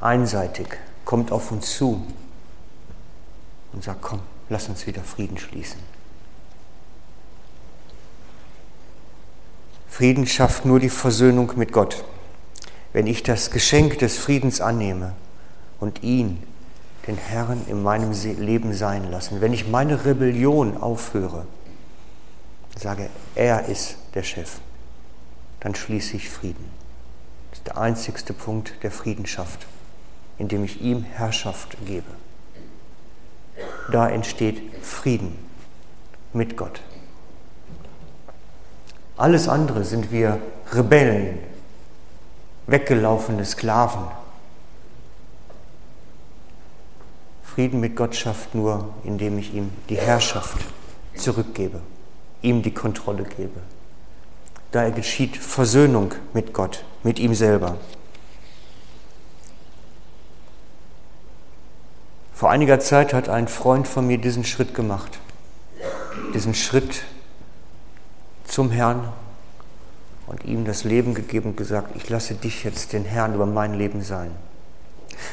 Einseitig, 0.00 0.66
kommt 1.04 1.30
auf 1.30 1.52
uns 1.52 1.76
zu, 1.76 2.04
und 3.72 3.84
sagt, 3.84 4.02
komm, 4.02 4.20
lass 4.48 4.68
uns 4.68 4.86
wieder 4.86 5.02
Frieden 5.02 5.38
schließen. 5.38 5.80
Frieden 9.88 10.26
schafft 10.26 10.64
nur 10.64 10.80
die 10.80 10.88
Versöhnung 10.88 11.52
mit 11.56 11.72
Gott. 11.72 12.04
Wenn 12.92 13.06
ich 13.06 13.22
das 13.22 13.50
Geschenk 13.50 13.98
des 13.98 14.18
Friedens 14.18 14.60
annehme 14.60 15.14
und 15.80 16.02
ihn, 16.02 16.42
den 17.06 17.16
Herrn, 17.16 17.64
in 17.66 17.82
meinem 17.82 18.12
Leben 18.12 18.74
sein 18.74 19.10
lassen, 19.10 19.40
wenn 19.40 19.52
ich 19.52 19.68
meine 19.68 20.04
Rebellion 20.04 20.76
aufhöre, 20.76 21.46
sage, 22.78 23.08
er 23.34 23.66
ist 23.66 23.96
der 24.14 24.22
Chef, 24.22 24.60
dann 25.60 25.74
schließe 25.74 26.16
ich 26.16 26.30
Frieden. 26.30 26.70
Das 27.50 27.58
ist 27.58 27.66
der 27.66 27.78
einzigste 27.78 28.32
Punkt, 28.32 28.74
der 28.82 28.90
Frieden 28.90 29.26
schafft, 29.26 29.66
indem 30.38 30.64
ich 30.64 30.80
ihm 30.80 31.02
Herrschaft 31.02 31.76
gebe 31.84 32.10
da 33.90 34.08
entsteht 34.08 34.62
Frieden 34.82 35.38
mit 36.32 36.56
Gott. 36.56 36.80
Alles 39.16 39.48
andere 39.48 39.84
sind 39.84 40.10
wir 40.10 40.38
Rebellen, 40.72 41.38
weggelaufene 42.66 43.44
Sklaven. 43.44 44.04
Frieden 47.54 47.80
mit 47.80 47.96
Gott 47.96 48.16
schafft 48.16 48.54
nur, 48.54 48.94
indem 49.04 49.36
ich 49.36 49.52
ihm 49.52 49.72
die 49.90 49.98
Herrschaft 49.98 50.56
zurückgebe, 51.14 51.82
ihm 52.40 52.62
die 52.62 52.72
Kontrolle 52.72 53.24
gebe. 53.24 53.60
Da 54.70 54.88
geschieht 54.88 55.36
Versöhnung 55.36 56.14
mit 56.32 56.54
Gott, 56.54 56.82
mit 57.02 57.18
ihm 57.18 57.34
selber. 57.34 57.76
Vor 62.32 62.50
einiger 62.50 62.80
Zeit 62.80 63.12
hat 63.12 63.28
ein 63.28 63.48
Freund 63.48 63.86
von 63.86 64.06
mir 64.06 64.16
diesen 64.16 64.44
Schritt 64.44 64.74
gemacht. 64.74 65.18
Diesen 66.32 66.54
Schritt 66.54 67.04
zum 68.46 68.70
Herrn 68.70 69.12
und 70.26 70.42
ihm 70.46 70.64
das 70.64 70.84
Leben 70.84 71.12
gegeben 71.12 71.50
und 71.50 71.56
gesagt, 71.58 71.94
ich 71.96 72.08
lasse 72.08 72.32
dich 72.32 72.64
jetzt 72.64 72.94
den 72.94 73.04
Herrn 73.04 73.34
über 73.34 73.44
mein 73.44 73.74
Leben 73.74 74.00
sein. 74.00 74.30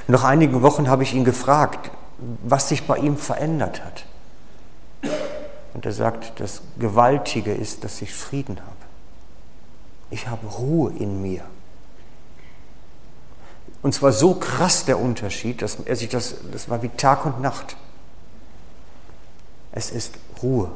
Nach 0.10 0.26
einigen 0.26 0.62
Wochen 0.62 0.90
habe 0.90 1.04
ich 1.04 1.14
ihn 1.14 1.24
gefragt, 1.24 1.92
was 2.44 2.70
sich 2.70 2.86
bei 2.86 2.98
ihm 2.98 3.18
verändert 3.18 3.82
hat. 3.84 4.06
Und 5.74 5.86
er 5.86 5.94
sagt, 5.94 6.40
das 6.40 6.62
Gewaltige 6.78 7.54
ist, 7.54 7.84
dass 7.84 8.02
ich 8.02 8.14
Frieden 8.14 8.60
habe. 8.60 8.76
Ich 10.10 10.28
habe 10.28 10.48
Ruhe 10.48 10.92
in 10.92 11.22
mir. 11.22 11.44
Und 13.82 13.94
zwar 13.94 14.12
so 14.12 14.34
krass 14.34 14.86
der 14.86 15.00
Unterschied, 15.00 15.62
dass 15.62 15.78
er 15.86 15.96
sich 15.96 16.10
das, 16.10 16.36
das 16.52 16.70
war 16.70 16.82
wie 16.82 16.90
Tag 16.90 17.26
und 17.26 17.40
Nacht. 17.40 17.78
Es 19.72 19.92
ist 19.92 20.16
Ruhe, 20.42 20.70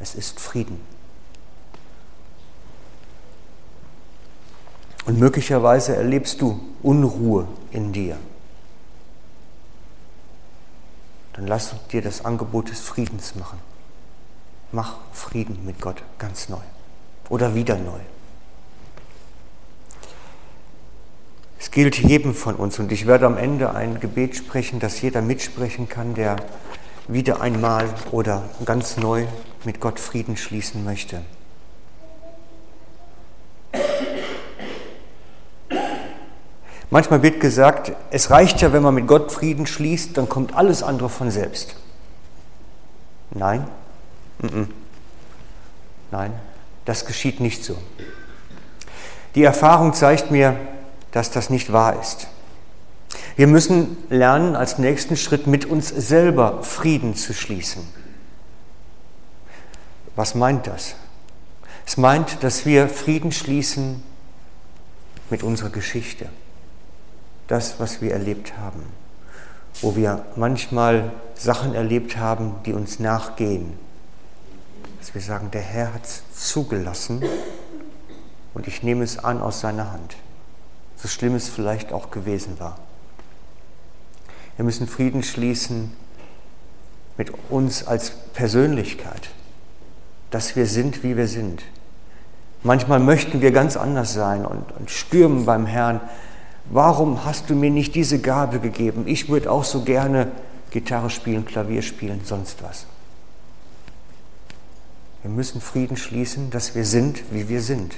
es 0.00 0.14
ist 0.14 0.40
Frieden. 0.40 0.80
Und 5.06 5.18
möglicherweise 5.18 5.94
erlebst 5.94 6.40
du 6.40 6.58
Unruhe 6.82 7.46
in 7.70 7.92
dir. 7.92 8.16
Dann 11.34 11.46
lass 11.46 11.74
dir 11.90 12.02
das 12.02 12.24
Angebot 12.24 12.70
des 12.70 12.80
Friedens 12.80 13.34
machen. 13.34 13.58
Mach 14.72 14.96
Frieden 15.12 15.64
mit 15.64 15.80
Gott 15.80 16.02
ganz 16.18 16.48
neu 16.48 16.62
oder 17.28 17.54
wieder 17.54 17.76
neu. 17.76 18.00
Es 21.58 21.70
gilt 21.70 21.98
jedem 21.98 22.34
von 22.34 22.56
uns 22.56 22.78
und 22.78 22.92
ich 22.92 23.06
werde 23.06 23.26
am 23.26 23.36
Ende 23.36 23.74
ein 23.74 23.98
Gebet 24.00 24.36
sprechen, 24.36 24.80
dass 24.80 25.00
jeder 25.00 25.22
mitsprechen 25.22 25.88
kann, 25.88 26.14
der 26.14 26.36
wieder 27.08 27.40
einmal 27.40 27.88
oder 28.10 28.48
ganz 28.64 28.96
neu 28.96 29.26
mit 29.64 29.80
Gott 29.80 29.98
Frieden 29.98 30.36
schließen 30.36 30.84
möchte. 30.84 31.22
Manchmal 36.94 37.24
wird 37.24 37.40
gesagt, 37.40 37.90
es 38.12 38.30
reicht 38.30 38.60
ja, 38.60 38.72
wenn 38.72 38.84
man 38.84 38.94
mit 38.94 39.08
Gott 39.08 39.32
Frieden 39.32 39.66
schließt, 39.66 40.16
dann 40.16 40.28
kommt 40.28 40.54
alles 40.54 40.84
andere 40.84 41.08
von 41.08 41.28
selbst. 41.28 41.74
Nein, 43.32 43.66
nein, 46.12 46.32
das 46.84 47.04
geschieht 47.04 47.40
nicht 47.40 47.64
so. 47.64 47.76
Die 49.34 49.42
Erfahrung 49.42 49.92
zeigt 49.92 50.30
mir, 50.30 50.56
dass 51.10 51.32
das 51.32 51.50
nicht 51.50 51.72
wahr 51.72 52.00
ist. 52.00 52.28
Wir 53.34 53.48
müssen 53.48 53.96
lernen, 54.08 54.54
als 54.54 54.78
nächsten 54.78 55.16
Schritt 55.16 55.48
mit 55.48 55.64
uns 55.64 55.88
selber 55.88 56.62
Frieden 56.62 57.16
zu 57.16 57.34
schließen. 57.34 57.82
Was 60.14 60.36
meint 60.36 60.68
das? 60.68 60.94
Es 61.84 61.96
meint, 61.96 62.44
dass 62.44 62.66
wir 62.66 62.88
Frieden 62.88 63.32
schließen 63.32 64.00
mit 65.28 65.42
unserer 65.42 65.70
Geschichte. 65.70 66.28
Das, 67.46 67.78
was 67.78 68.00
wir 68.00 68.12
erlebt 68.12 68.56
haben. 68.56 68.82
Wo 69.80 69.96
wir 69.96 70.24
manchmal 70.36 71.12
Sachen 71.34 71.74
erlebt 71.74 72.16
haben, 72.16 72.54
die 72.64 72.72
uns 72.72 72.98
nachgehen. 72.98 73.74
Dass 75.00 75.14
wir 75.14 75.20
sagen, 75.20 75.50
der 75.50 75.62
Herr 75.62 75.92
hat 75.92 76.04
es 76.04 76.22
zugelassen 76.34 77.22
und 78.54 78.68
ich 78.68 78.82
nehme 78.82 79.04
es 79.04 79.22
an 79.22 79.42
aus 79.42 79.60
seiner 79.60 79.92
Hand, 79.92 80.16
so 80.96 81.08
schlimm 81.08 81.34
es 81.34 81.48
vielleicht 81.48 81.92
auch 81.92 82.10
gewesen 82.10 82.58
war. 82.60 82.78
Wir 84.56 84.64
müssen 84.64 84.86
Frieden 84.86 85.22
schließen 85.22 85.92
mit 87.16 87.32
uns 87.50 87.86
als 87.86 88.10
Persönlichkeit, 88.10 89.28
dass 90.30 90.56
wir 90.56 90.66
sind, 90.66 91.02
wie 91.02 91.16
wir 91.16 91.28
sind. 91.28 91.62
Manchmal 92.62 93.00
möchten 93.00 93.40
wir 93.40 93.52
ganz 93.52 93.76
anders 93.76 94.14
sein 94.14 94.46
und, 94.46 94.72
und 94.72 94.90
stürmen 94.90 95.44
beim 95.44 95.66
Herrn. 95.66 96.00
Warum 96.70 97.24
hast 97.24 97.50
du 97.50 97.54
mir 97.54 97.70
nicht 97.70 97.94
diese 97.94 98.20
Gabe 98.20 98.58
gegeben? 98.58 99.04
Ich 99.06 99.28
würde 99.28 99.50
auch 99.50 99.64
so 99.64 99.82
gerne 99.82 100.32
Gitarre 100.70 101.10
spielen, 101.10 101.44
Klavier 101.44 101.82
spielen, 101.82 102.22
sonst 102.24 102.62
was. 102.62 102.86
Wir 105.22 105.30
müssen 105.30 105.60
Frieden 105.60 105.96
schließen, 105.96 106.50
dass 106.50 106.74
wir 106.74 106.84
sind, 106.84 107.22
wie 107.30 107.48
wir 107.48 107.62
sind. 107.62 107.96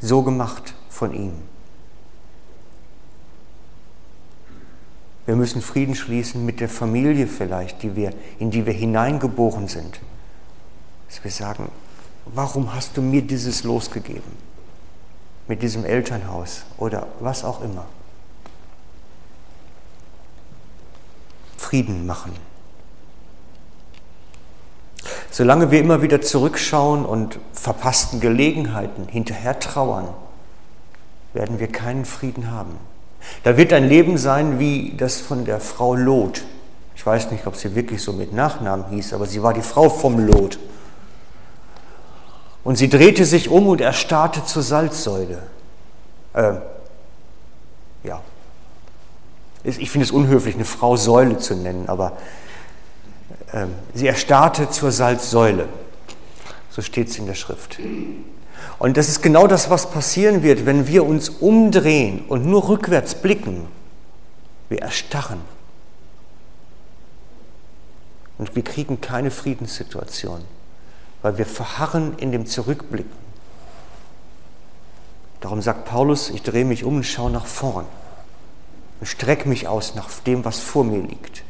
So 0.00 0.22
gemacht 0.22 0.74
von 0.88 1.14
ihm. 1.14 1.32
Wir 5.26 5.36
müssen 5.36 5.62
Frieden 5.62 5.94
schließen 5.94 6.44
mit 6.44 6.60
der 6.60 6.68
Familie 6.68 7.26
vielleicht, 7.26 7.82
die 7.82 7.94
wir, 7.94 8.12
in 8.38 8.50
die 8.50 8.66
wir 8.66 8.72
hineingeboren 8.72 9.68
sind. 9.68 10.00
Dass 11.08 11.22
wir 11.22 11.30
sagen, 11.30 11.70
warum 12.26 12.74
hast 12.74 12.96
du 12.96 13.02
mir 13.02 13.22
dieses 13.22 13.62
losgegeben? 13.64 14.49
Mit 15.50 15.62
diesem 15.62 15.84
Elternhaus 15.84 16.62
oder 16.78 17.08
was 17.18 17.42
auch 17.42 17.60
immer. 17.60 17.84
Frieden 21.56 22.06
machen. 22.06 22.30
Solange 25.28 25.72
wir 25.72 25.80
immer 25.80 26.02
wieder 26.02 26.22
zurückschauen 26.22 27.04
und 27.04 27.40
verpassten 27.52 28.20
Gelegenheiten 28.20 29.08
hinterher 29.08 29.58
trauern, 29.58 30.06
werden 31.32 31.58
wir 31.58 31.66
keinen 31.66 32.04
Frieden 32.04 32.52
haben. 32.52 32.78
Da 33.42 33.56
wird 33.56 33.72
ein 33.72 33.88
Leben 33.88 34.18
sein 34.18 34.60
wie 34.60 34.94
das 34.96 35.20
von 35.20 35.44
der 35.44 35.58
Frau 35.58 35.96
Lot. 35.96 36.44
Ich 36.94 37.04
weiß 37.04 37.32
nicht, 37.32 37.48
ob 37.48 37.56
sie 37.56 37.74
wirklich 37.74 38.00
so 38.00 38.12
mit 38.12 38.32
Nachnamen 38.32 38.86
hieß, 38.90 39.14
aber 39.14 39.26
sie 39.26 39.42
war 39.42 39.52
die 39.52 39.62
Frau 39.62 39.88
vom 39.88 40.24
Lot. 40.24 40.60
Und 42.62 42.76
sie 42.76 42.88
drehte 42.88 43.24
sich 43.24 43.48
um 43.48 43.68
und 43.68 43.80
erstarrte 43.80 44.44
zur 44.44 44.62
Salzsäule. 44.62 45.42
Äh, 46.34 46.54
ja. 48.04 48.20
Ich 49.62 49.90
finde 49.90 50.04
es 50.04 50.10
unhöflich, 50.10 50.54
eine 50.54 50.64
Frau 50.64 50.96
Säule 50.96 51.38
zu 51.38 51.54
nennen, 51.54 51.88
aber 51.88 52.16
äh, 53.52 53.66
sie 53.94 54.06
erstarrte 54.06 54.70
zur 54.70 54.90
Salzsäule. 54.90 55.68
So 56.70 56.82
steht 56.82 57.08
es 57.08 57.18
in 57.18 57.26
der 57.26 57.34
Schrift. 57.34 57.78
Und 58.78 58.96
das 58.96 59.08
ist 59.08 59.22
genau 59.22 59.46
das, 59.46 59.68
was 59.68 59.90
passieren 59.90 60.42
wird, 60.42 60.66
wenn 60.66 60.86
wir 60.86 61.04
uns 61.04 61.28
umdrehen 61.28 62.24
und 62.28 62.46
nur 62.46 62.68
rückwärts 62.68 63.14
blicken. 63.14 63.68
Wir 64.68 64.80
erstarren. 64.80 65.40
Und 68.38 68.56
wir 68.56 68.64
kriegen 68.64 69.00
keine 69.00 69.30
Friedenssituation, 69.30 70.42
weil 71.22 71.38
wir 71.38 71.46
verharren 71.46 72.16
in 72.18 72.32
dem 72.32 72.46
Zurückblicken. 72.46 73.20
Darum 75.40 75.62
sagt 75.62 75.86
Paulus, 75.86 76.30
ich 76.30 76.42
drehe 76.42 76.64
mich 76.64 76.84
um 76.84 76.96
und 76.96 77.04
schaue 77.04 77.30
nach 77.30 77.46
vorn 77.46 77.86
und 79.00 79.06
strecke 79.06 79.48
mich 79.48 79.68
aus 79.68 79.94
nach 79.94 80.10
dem, 80.20 80.44
was 80.44 80.58
vor 80.58 80.84
mir 80.84 81.00
liegt. 81.00 81.42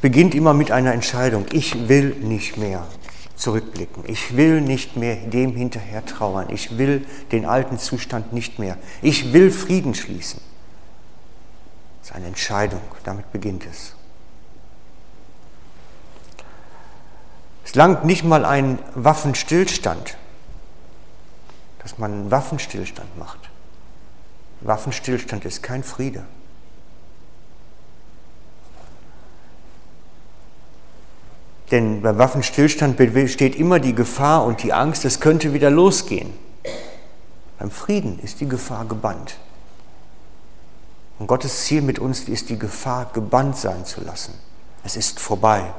beginnt 0.00 0.34
immer 0.34 0.54
mit 0.54 0.70
einer 0.70 0.92
Entscheidung. 0.92 1.46
Ich 1.52 1.88
will 1.88 2.10
nicht 2.20 2.56
mehr 2.56 2.86
zurückblicken. 3.36 4.04
Ich 4.06 4.36
will 4.36 4.60
nicht 4.60 4.96
mehr 4.96 5.16
dem 5.16 5.54
hinterher 5.54 6.04
trauern. 6.04 6.48
Ich 6.50 6.78
will 6.78 7.04
den 7.32 7.44
alten 7.44 7.78
Zustand 7.78 8.32
nicht 8.32 8.58
mehr. 8.58 8.76
Ich 9.02 9.32
will 9.32 9.50
Frieden 9.50 9.94
schließen. 9.94 10.40
Ist 12.08 12.14
eine 12.14 12.28
Entscheidung. 12.28 12.80
Damit 13.04 13.30
beginnt 13.32 13.66
es. 13.66 13.92
Es 17.66 17.74
langt 17.74 18.06
nicht 18.06 18.24
mal 18.24 18.46
ein 18.46 18.78
Waffenstillstand, 18.94 20.16
dass 21.82 21.98
man 21.98 22.12
einen 22.12 22.30
Waffenstillstand 22.30 23.18
macht. 23.18 23.50
Waffenstillstand 24.62 25.44
ist 25.44 25.62
kein 25.62 25.84
Friede. 25.84 26.24
Denn 31.70 32.00
beim 32.00 32.16
Waffenstillstand 32.16 32.96
besteht 32.96 33.54
immer 33.54 33.80
die 33.80 33.94
Gefahr 33.94 34.46
und 34.46 34.62
die 34.62 34.72
Angst, 34.72 35.04
es 35.04 35.20
könnte 35.20 35.52
wieder 35.52 35.68
losgehen. 35.68 36.32
Beim 37.58 37.70
Frieden 37.70 38.18
ist 38.20 38.40
die 38.40 38.48
Gefahr 38.48 38.86
gebannt. 38.86 39.36
Und 41.18 41.26
Gottes 41.26 41.64
Ziel 41.64 41.82
mit 41.82 41.98
uns 41.98 42.20
ist 42.28 42.48
die 42.48 42.58
Gefahr 42.58 43.10
gebannt 43.12 43.56
sein 43.56 43.84
zu 43.84 44.02
lassen. 44.02 44.34
Es 44.84 44.96
ist 44.96 45.18
vorbei. 45.18 45.72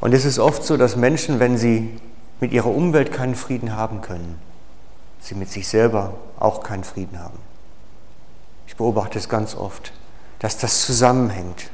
Und 0.00 0.12
es 0.12 0.24
ist 0.24 0.38
oft 0.38 0.64
so, 0.64 0.76
dass 0.76 0.96
Menschen, 0.96 1.40
wenn 1.40 1.56
sie 1.56 1.98
mit 2.40 2.52
ihrer 2.52 2.68
Umwelt 2.70 3.12
keinen 3.12 3.34
Frieden 3.34 3.76
haben 3.76 4.00
können, 4.00 4.38
sie 5.20 5.34
mit 5.34 5.50
sich 5.50 5.68
selber 5.68 6.14
auch 6.38 6.62
keinen 6.62 6.84
Frieden 6.84 7.18
haben. 7.18 7.38
Ich 8.66 8.76
beobachte 8.76 9.18
es 9.18 9.28
ganz 9.28 9.54
oft 9.54 9.92
dass 10.44 10.58
das 10.58 10.84
zusammenhängt. 10.84 11.70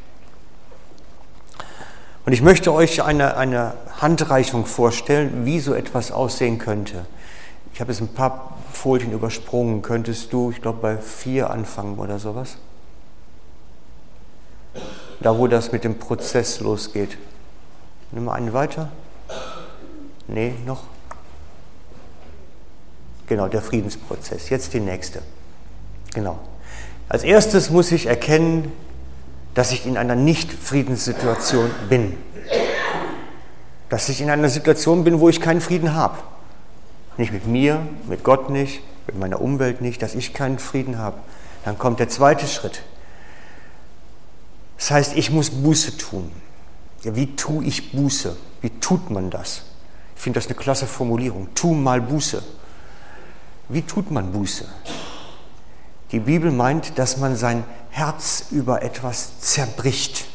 Und 2.25 2.33
ich 2.33 2.41
möchte 2.41 2.73
euch 2.73 3.03
eine, 3.03 3.37
eine 3.37 3.75
Handreichung 4.01 4.65
vorstellen, 4.65 5.45
wie 5.45 5.59
so 5.59 5.75
etwas 5.75 6.13
aussehen 6.13 6.59
könnte. 6.59 7.05
Ich 7.73 7.81
habe 7.81 7.93
jetzt 7.93 8.01
ein 8.01 8.09
paar 8.09 8.59
Folien 8.73 9.13
übersprungen. 9.13 9.83
Könntest 9.83 10.33
du, 10.33 10.51
ich 10.51 10.61
glaube, 10.61 10.79
bei 10.81 10.97
vier 10.99 11.51
anfangen 11.51 11.99
oder 11.99 12.19
sowas? 12.19 12.57
Da, 15.21 15.37
wo 15.37 15.47
das 15.47 15.73
mit 15.73 15.85
dem 15.85 15.99
Prozess 15.99 16.61
losgeht. 16.61 17.19
Nimm 18.13 18.25
mal 18.25 18.35
einen 18.35 18.53
weiter. 18.53 18.91
Nee, 20.29 20.55
noch? 20.67 20.85
Genau, 23.27 23.49
der 23.49 23.63
Friedensprozess. 23.63 24.49
Jetzt 24.49 24.73
die 24.73 24.81
nächste. 24.81 25.23
Genau. 26.15 26.39
Als 27.09 27.23
erstes 27.23 27.71
muss 27.71 27.93
ich 27.93 28.07
erkennen, 28.07 28.73
dass 29.55 29.73
ich 29.73 29.87
in 29.87 29.97
einer 29.97 30.17
Nicht-Friedenssituation 30.17 31.71
bin. 31.89 32.17
Dass 33.89 34.09
ich 34.09 34.21
in 34.21 34.31
einer 34.31 34.49
Situation 34.49 35.05
bin, 35.05 35.21
wo 35.21 35.29
ich 35.29 35.41
keinen 35.41 35.61
Frieden 35.61 35.95
habe. 35.95 36.19
Nicht 37.17 37.33
mit 37.33 37.47
mir, 37.47 37.87
mit 38.07 38.25
Gott 38.25 38.51
nicht, 38.51 38.81
mit 39.07 39.19
meiner 39.19 39.41
Umwelt 39.41 39.81
nicht, 39.81 40.03
dass 40.03 40.15
ich 40.15 40.33
keinen 40.33 40.59
Frieden 40.59 40.99
habe. 40.99 41.19
Dann 41.65 41.79
kommt 41.79 42.01
der 42.01 42.09
zweite 42.09 42.47
Schritt. 42.47 42.83
Das 44.79 44.91
heißt, 44.91 45.17
ich 45.17 45.31
muss 45.31 45.51
Buße 45.51 45.99
tun. 45.99 46.31
Ja, 47.03 47.15
wie 47.17 47.35
tue 47.37 47.65
ich 47.65 47.93
Buße? 47.93 48.37
Wie 48.61 48.71
tut 48.71 49.11
man 49.11 49.31
das? 49.31 49.63
Ich 50.17 50.23
finde 50.23 50.39
das 50.39 50.47
eine 50.47 50.55
klasse 50.57 50.87
Formulierung. 50.87 51.49
Tu 51.55 51.73
mal 51.75 52.01
Buße. 52.01 52.43
Wie 53.69 53.83
tut 53.83 54.11
man 54.11 54.33
Buße? 54.33 54.67
Die 56.13 56.21
Bibel 56.21 56.51
meint, 56.51 56.99
dass 56.99 57.19
man 57.19 57.37
sein 57.37 57.65
Herz 57.91 58.47
über 58.51 58.83
etwas 58.83 59.41
zerbricht, 59.41 60.27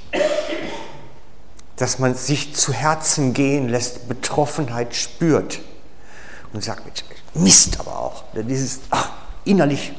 dass 1.76 2.00
man 2.00 2.16
sich 2.16 2.56
zu 2.56 2.72
Herzen 2.72 3.34
gehen 3.34 3.68
lässt, 3.68 4.08
Betroffenheit 4.08 4.96
spürt 4.96 5.60
und 6.56 6.62
sagt, 6.62 7.04
Mist 7.34 7.80
aber 7.80 8.00
auch, 8.00 8.24
dieses 8.34 8.80
ach, 8.90 9.12
innerlich, 9.44 9.94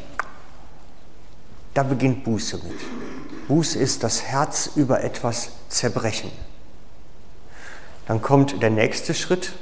da 1.74 1.82
beginnt 1.82 2.24
Buße 2.24 2.56
mit. 2.56 2.78
Buße 3.48 3.78
ist 3.78 4.02
das 4.02 4.22
Herz 4.22 4.70
über 4.74 5.04
etwas 5.04 5.50
zerbrechen. 5.68 6.30
Dann 8.08 8.22
kommt 8.22 8.62
der 8.62 8.70
nächste 8.70 9.14
Schritt, 9.14 9.52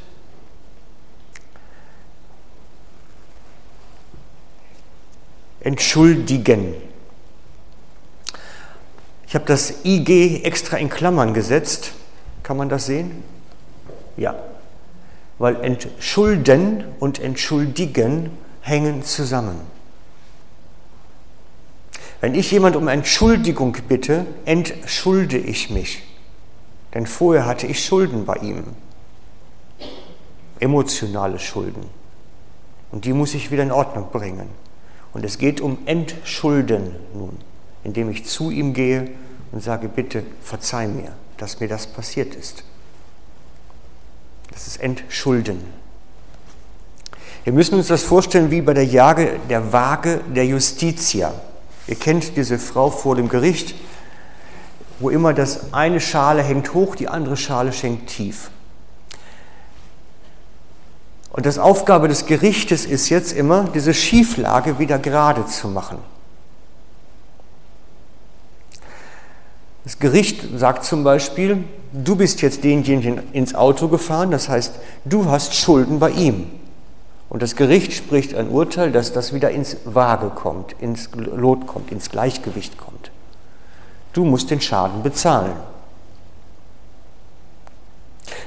entschuldigen. 5.61 6.75
Ich 9.27 9.35
habe 9.35 9.47
das 9.47 9.85
IG 9.85 10.43
extra 10.45 10.77
in 10.77 10.89
Klammern 10.89 11.35
gesetzt. 11.35 11.93
Kann 12.45 12.57
man 12.57 12.69
das 12.69 12.87
sehen? 12.87 13.25
Ja. 14.17 14.37
Weil 15.39 15.57
entschulden 15.63 16.85
und 17.01 17.19
entschuldigen 17.19 18.31
hängen 18.61 19.03
zusammen. 19.03 19.61
Wenn 22.21 22.35
ich 22.35 22.51
jemand 22.51 22.77
um 22.77 22.89
Entschuldigung 22.89 23.77
bitte, 23.89 24.27
entschulde 24.45 25.37
ich 25.37 25.71
mich. 25.71 26.03
Denn 26.95 27.07
vorher 27.07 27.47
hatte 27.47 27.67
ich 27.67 27.85
Schulden 27.85 28.25
bei 28.25 28.37
ihm. 28.37 28.65
Emotionale 30.61 31.39
Schulden. 31.39 31.85
Und 32.93 33.05
die 33.05 33.13
muss 33.13 33.35
ich 33.35 33.51
wieder 33.51 33.65
in 33.65 33.73
Ordnung 33.73 34.11
bringen. 34.13 34.49
Und 35.13 35.25
es 35.25 35.39
geht 35.39 35.61
um 35.61 35.79
Entschulden 35.87 36.95
nun. 37.13 37.37
indem 37.85 38.11
ich 38.11 38.25
zu 38.25 38.51
ihm 38.51 38.73
gehe 38.73 39.11
und 39.53 39.63
sage, 39.63 39.89
bitte 39.89 40.25
verzeih 40.41 40.89
mir, 40.89 41.13
dass 41.37 41.61
mir 41.61 41.69
das 41.69 41.87
passiert 41.87 42.35
ist. 42.35 42.65
Das 44.55 44.67
ist 44.67 44.81
Entschulden. 44.81 45.63
Wir 47.43 47.53
müssen 47.53 47.75
uns 47.75 47.89
das 47.89 48.03
vorstellen 48.03 48.51
wie 48.51 48.63
bei 48.63 48.73
der 48.73 48.87
Jage 48.87 49.39
der 49.51 49.73
Waage 49.73 50.21
der 50.35 50.47
Justitia. 50.47 51.35
Ihr 51.87 51.97
kennt 51.97 52.37
diese 52.37 52.59
Frau 52.59 52.89
vor 52.89 53.17
dem 53.17 53.29
Gericht, 53.29 53.75
wo 54.99 55.11
immer 55.11 55.35
das 55.35 55.75
eine 55.75 56.01
Schale 56.01 56.43
hängt 56.43 56.73
hoch, 56.73 56.97
die 56.97 57.09
andere 57.09 57.37
Schale 57.37 57.73
schenkt 57.73 58.09
tief. 58.09 58.51
Und 61.31 61.45
das 61.47 61.59
Aufgabe 61.59 62.09
des 62.09 62.27
Gerichtes 62.27 62.87
ist 62.87 63.09
jetzt 63.09 63.33
immer, 63.33 63.65
diese 63.75 63.93
Schieflage 63.93 64.79
wieder 64.79 64.99
gerade 65.01 65.45
zu 65.47 65.69
machen. 65.69 65.99
Das 69.85 69.99
Gericht 69.99 70.59
sagt 70.59 70.85
zum 70.85 71.05
Beispiel, 71.05 71.63
du 71.93 72.17
bist 72.17 72.41
jetzt 72.41 72.65
denjenigen 72.65 73.23
ins 73.33 73.55
Auto 73.55 73.89
gefahren, 73.89 74.31
das 74.31 74.49
heißt, 74.49 74.75
du 75.05 75.27
hast 75.27 75.55
Schulden 75.55 75.99
bei 75.99 76.11
ihm. 76.11 76.51
Und 77.29 77.43
das 77.43 77.55
Gericht 77.55 77.93
spricht 77.93 78.35
ein 78.35 78.49
Urteil, 78.49 78.93
dass 78.93 79.13
das 79.13 79.35
wieder 79.35 79.51
ins 79.51 79.77
Waage 79.85 80.31
kommt, 80.31 80.75
ins 80.81 81.11
Lot 81.15 81.67
kommt, 81.67 81.93
ins 81.93 82.11
Gleichgewicht 82.11 82.79
kommt. 82.79 83.11
Du 84.15 84.25
musst 84.25 84.51
den 84.51 84.61
Schaden 84.61 85.03
bezahlen. 85.03 85.57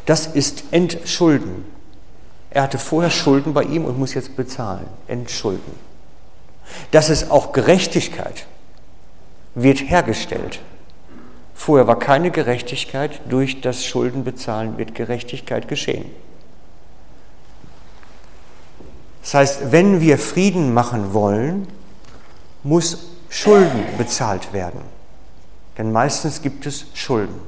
Das 0.06 0.26
ist 0.26 0.64
Entschulden. 0.72 1.66
Er 2.50 2.64
hatte 2.64 2.80
vorher 2.80 3.12
Schulden 3.12 3.54
bei 3.54 3.64
ihm 3.64 3.86
und 3.86 4.00
muss 4.00 4.14
jetzt 4.14 4.36
bezahlen, 4.36 4.88
entschulden. 5.08 5.78
Das 6.92 7.10
ist 7.10 7.30
auch 7.30 7.52
Gerechtigkeit, 7.52 8.48
wird 9.54 9.90
hergestellt. 9.90 10.62
Vorher 11.58 11.88
war 11.88 12.00
keine 12.00 12.32
Gerechtigkeit, 12.32 13.20
durch 13.28 13.60
das 13.60 13.84
Schuldenbezahlen 13.84 14.78
wird 14.78 14.96
Gerechtigkeit 14.96 15.68
geschehen. 15.68 16.06
Das 19.24 19.34
heißt, 19.34 19.72
wenn 19.74 20.00
wir 20.00 20.18
Frieden 20.18 20.74
machen 20.74 21.14
wollen, 21.14 21.68
muss 22.64 23.10
Schulden 23.28 23.84
bezahlt 23.98 24.54
werden. 24.54 24.80
Denn 25.78 25.92
meistens 25.92 26.42
gibt 26.42 26.66
es 26.66 26.86
Schulden. 26.94 27.42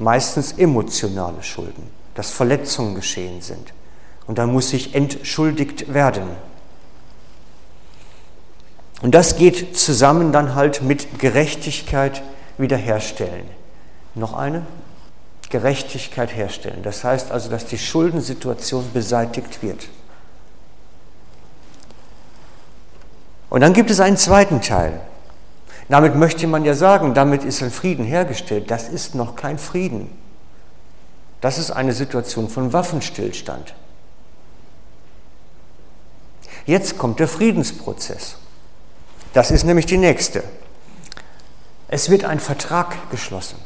Meistens 0.00 0.52
emotionale 0.52 1.42
Schulden 1.44 1.98
dass 2.18 2.32
Verletzungen 2.32 2.96
geschehen 2.96 3.40
sind. 3.42 3.72
Und 4.26 4.38
dann 4.38 4.52
muss 4.52 4.70
sich 4.70 4.96
entschuldigt 4.96 5.94
werden. 5.94 6.24
Und 9.02 9.14
das 9.14 9.36
geht 9.36 9.76
zusammen 9.76 10.32
dann 10.32 10.54
halt 10.54 10.82
mit 10.82 11.18
Gerechtigkeit 11.18 12.22
wiederherstellen. 12.56 13.46
Noch 14.14 14.34
eine? 14.34 14.66
Gerechtigkeit 15.50 16.34
herstellen. 16.34 16.82
Das 16.82 17.04
heißt 17.04 17.30
also, 17.30 17.48
dass 17.48 17.66
die 17.66 17.78
Schuldensituation 17.78 18.90
beseitigt 18.92 19.62
wird. 19.62 19.88
Und 23.48 23.62
dann 23.62 23.72
gibt 23.72 23.90
es 23.90 24.00
einen 24.00 24.16
zweiten 24.16 24.60
Teil. 24.60 25.00
Damit 25.88 26.16
möchte 26.16 26.46
man 26.46 26.64
ja 26.64 26.74
sagen, 26.74 27.14
damit 27.14 27.44
ist 27.44 27.62
ein 27.62 27.70
Frieden 27.70 28.04
hergestellt. 28.04 28.70
Das 28.70 28.88
ist 28.88 29.14
noch 29.14 29.36
kein 29.36 29.58
Frieden. 29.58 30.10
Das 31.40 31.56
ist 31.56 31.70
eine 31.70 31.92
Situation 31.92 32.50
von 32.50 32.72
Waffenstillstand. 32.72 33.74
Jetzt 36.66 36.98
kommt 36.98 37.20
der 37.20 37.28
Friedensprozess. 37.28 38.36
Das 39.32 39.50
ist 39.50 39.64
nämlich 39.64 39.86
die 39.86 39.98
nächste. 39.98 40.42
Es 41.88 42.10
wird 42.10 42.24
ein 42.24 42.40
Vertrag 42.40 43.10
geschlossen. 43.10 43.56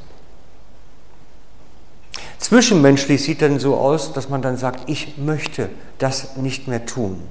Zwischenmenschlich 2.39 3.23
sieht 3.23 3.41
dann 3.41 3.59
so 3.59 3.77
aus, 3.77 4.13
dass 4.13 4.29
man 4.29 4.43
dann 4.43 4.57
sagt, 4.57 4.89
ich 4.89 5.17
möchte 5.17 5.71
das 5.99 6.37
nicht 6.37 6.69
mehr 6.69 6.87
tun. 6.87 7.23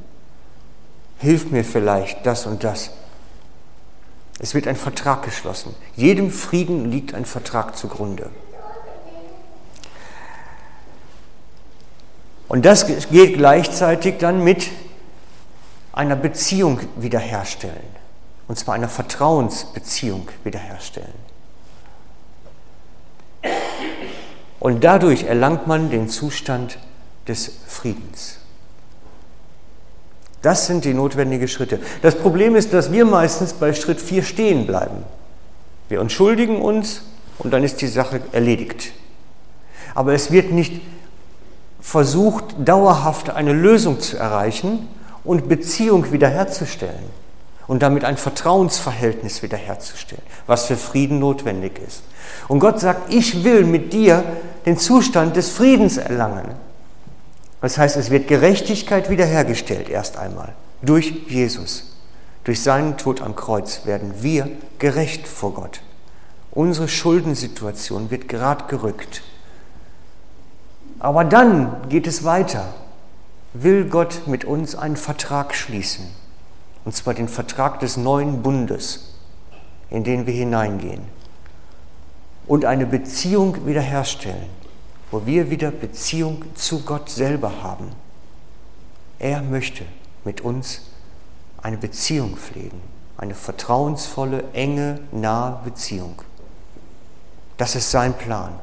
Hilf 1.19 1.51
mir 1.51 1.63
vielleicht 1.63 2.25
das 2.25 2.45
und 2.45 2.63
das. 2.63 2.91
Es 4.39 4.55
wird 4.55 4.67
ein 4.67 4.75
Vertrag 4.75 5.23
geschlossen. 5.23 5.75
Jedem 5.95 6.31
Frieden 6.31 6.89
liegt 6.89 7.13
ein 7.13 7.25
Vertrag 7.25 7.77
zugrunde. 7.77 8.29
Und 12.47 12.65
das 12.65 12.87
geht 12.87 13.37
gleichzeitig 13.37 14.17
dann 14.17 14.43
mit 14.43 14.67
einer 15.93 16.15
Beziehung 16.15 16.79
wiederherstellen. 16.97 18.00
Und 18.47 18.57
zwar 18.57 18.75
einer 18.75 18.89
Vertrauensbeziehung 18.89 20.27
wiederherstellen. 20.43 21.31
Und 24.59 24.83
dadurch 24.83 25.23
erlangt 25.23 25.67
man 25.67 25.89
den 25.89 26.07
Zustand 26.09 26.77
des 27.27 27.51
Friedens. 27.67 28.37
Das 30.41 30.67
sind 30.67 30.85
die 30.85 30.93
notwendigen 30.93 31.47
Schritte. 31.47 31.79
Das 32.01 32.15
Problem 32.15 32.55
ist, 32.55 32.73
dass 32.73 32.91
wir 32.91 33.05
meistens 33.05 33.53
bei 33.53 33.73
Schritt 33.73 34.01
4 34.01 34.23
stehen 34.23 34.67
bleiben. 34.67 35.03
Wir 35.87 35.99
entschuldigen 35.99 36.61
uns 36.61 37.03
und 37.39 37.51
dann 37.51 37.63
ist 37.63 37.81
die 37.81 37.87
Sache 37.87 38.21
erledigt. 38.31 38.91
Aber 39.93 40.13
es 40.13 40.31
wird 40.31 40.51
nicht 40.51 40.81
versucht, 41.79 42.55
dauerhaft 42.63 43.29
eine 43.29 43.53
Lösung 43.53 43.99
zu 43.99 44.17
erreichen 44.17 44.87
und 45.23 45.49
Beziehung 45.49 46.11
wiederherzustellen 46.11 47.20
und 47.71 47.81
damit 47.81 48.03
ein 48.03 48.17
Vertrauensverhältnis 48.17 49.43
wiederherzustellen, 49.43 50.21
was 50.45 50.65
für 50.65 50.75
Frieden 50.75 51.19
notwendig 51.19 51.79
ist. 51.79 52.03
Und 52.49 52.59
Gott 52.59 52.81
sagt, 52.81 53.13
ich 53.13 53.45
will 53.45 53.63
mit 53.63 53.93
dir 53.93 54.25
den 54.65 54.77
Zustand 54.77 55.37
des 55.37 55.51
Friedens 55.51 55.95
erlangen. 55.95 56.55
Das 57.61 57.77
heißt, 57.77 57.95
es 57.95 58.09
wird 58.09 58.27
Gerechtigkeit 58.27 59.09
wiederhergestellt 59.09 59.87
erst 59.87 60.17
einmal 60.17 60.51
durch 60.81 61.13
Jesus. 61.29 61.95
Durch 62.43 62.61
seinen 62.61 62.97
Tod 62.97 63.21
am 63.21 63.37
Kreuz 63.37 63.85
werden 63.85 64.15
wir 64.19 64.49
gerecht 64.77 65.25
vor 65.25 65.53
Gott. 65.53 65.79
Unsere 66.51 66.89
Schuldensituation 66.89 68.11
wird 68.11 68.27
gerade 68.27 68.65
gerückt. 68.65 69.21
Aber 70.99 71.23
dann 71.23 71.87
geht 71.87 72.05
es 72.05 72.25
weiter. 72.25 72.73
Will 73.53 73.85
Gott 73.85 74.23
mit 74.27 74.43
uns 74.43 74.75
einen 74.75 74.97
Vertrag 74.97 75.55
schließen? 75.55 76.19
Und 76.85 76.95
zwar 76.95 77.13
den 77.13 77.27
Vertrag 77.27 77.79
des 77.79 77.97
neuen 77.97 78.41
Bundes, 78.41 79.15
in 79.89 80.03
den 80.03 80.25
wir 80.25 80.33
hineingehen. 80.33 81.01
Und 82.47 82.65
eine 82.65 82.85
Beziehung 82.85 83.65
wiederherstellen, 83.65 84.49
wo 85.11 85.25
wir 85.25 85.49
wieder 85.49 85.71
Beziehung 85.71 86.43
zu 86.55 86.83
Gott 86.83 87.09
selber 87.09 87.61
haben. 87.61 87.91
Er 89.19 89.41
möchte 89.41 89.85
mit 90.23 90.41
uns 90.41 90.81
eine 91.61 91.77
Beziehung 91.77 92.37
pflegen, 92.37 92.81
eine 93.17 93.35
vertrauensvolle, 93.35 94.43
enge, 94.53 94.99
nahe 95.11 95.59
Beziehung. 95.63 96.21
Das 97.57 97.75
ist 97.75 97.91
sein 97.91 98.17
Plan. 98.17 98.59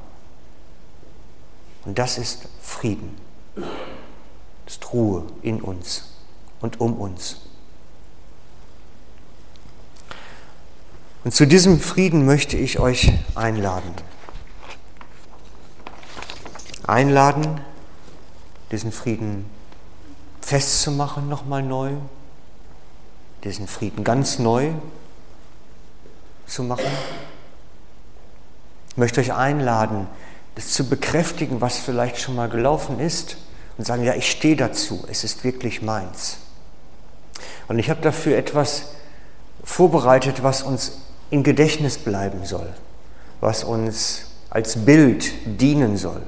Und 1.84 1.98
das 1.98 2.18
ist 2.18 2.48
Frieden. 2.60 3.16
Das 3.54 4.74
ist 4.74 4.92
Ruhe 4.92 5.24
in 5.42 5.62
uns 5.62 6.10
und 6.60 6.80
um 6.80 6.94
uns. 6.94 7.47
Und 11.24 11.34
zu 11.34 11.46
diesem 11.46 11.80
Frieden 11.80 12.26
möchte 12.26 12.56
ich 12.56 12.78
euch 12.78 13.12
einladen. 13.34 13.92
Einladen, 16.86 17.60
diesen 18.70 18.92
Frieden 18.92 19.44
festzumachen 20.40 21.28
nochmal 21.28 21.62
neu, 21.62 21.92
diesen 23.44 23.66
Frieden 23.66 24.04
ganz 24.04 24.38
neu 24.38 24.70
zu 26.46 26.62
machen. 26.62 26.86
Ich 28.90 28.96
möchte 28.96 29.20
euch 29.20 29.34
einladen, 29.34 30.06
das 30.54 30.72
zu 30.72 30.88
bekräftigen, 30.88 31.60
was 31.60 31.78
vielleicht 31.78 32.18
schon 32.18 32.34
mal 32.34 32.48
gelaufen 32.48 33.00
ist 33.00 33.36
und 33.76 33.86
sagen, 33.86 34.02
ja, 34.02 34.14
ich 34.14 34.30
stehe 34.30 34.56
dazu, 34.56 35.04
es 35.10 35.24
ist 35.24 35.44
wirklich 35.44 35.82
meins. 35.82 36.38
Und 37.68 37.78
ich 37.78 37.90
habe 37.90 38.00
dafür 38.00 38.36
etwas 38.36 38.86
vorbereitet, 39.62 40.42
was 40.42 40.62
uns 40.62 40.92
in 41.30 41.42
Gedächtnis 41.42 41.98
bleiben 41.98 42.44
soll, 42.44 42.68
was 43.40 43.64
uns 43.64 44.26
als 44.50 44.84
Bild 44.84 45.32
dienen 45.44 45.96
soll. 45.96 46.22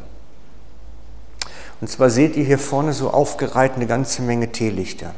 Und 1.81 1.89
zwar 1.89 2.11
seht 2.11 2.37
ihr 2.37 2.45
hier 2.45 2.59
vorne 2.59 2.93
so 2.93 3.11
aufgereiht 3.11 3.75
eine 3.75 3.87
ganze 3.87 4.23
Menge 4.23 4.53
Teelichter. 4.53 5.15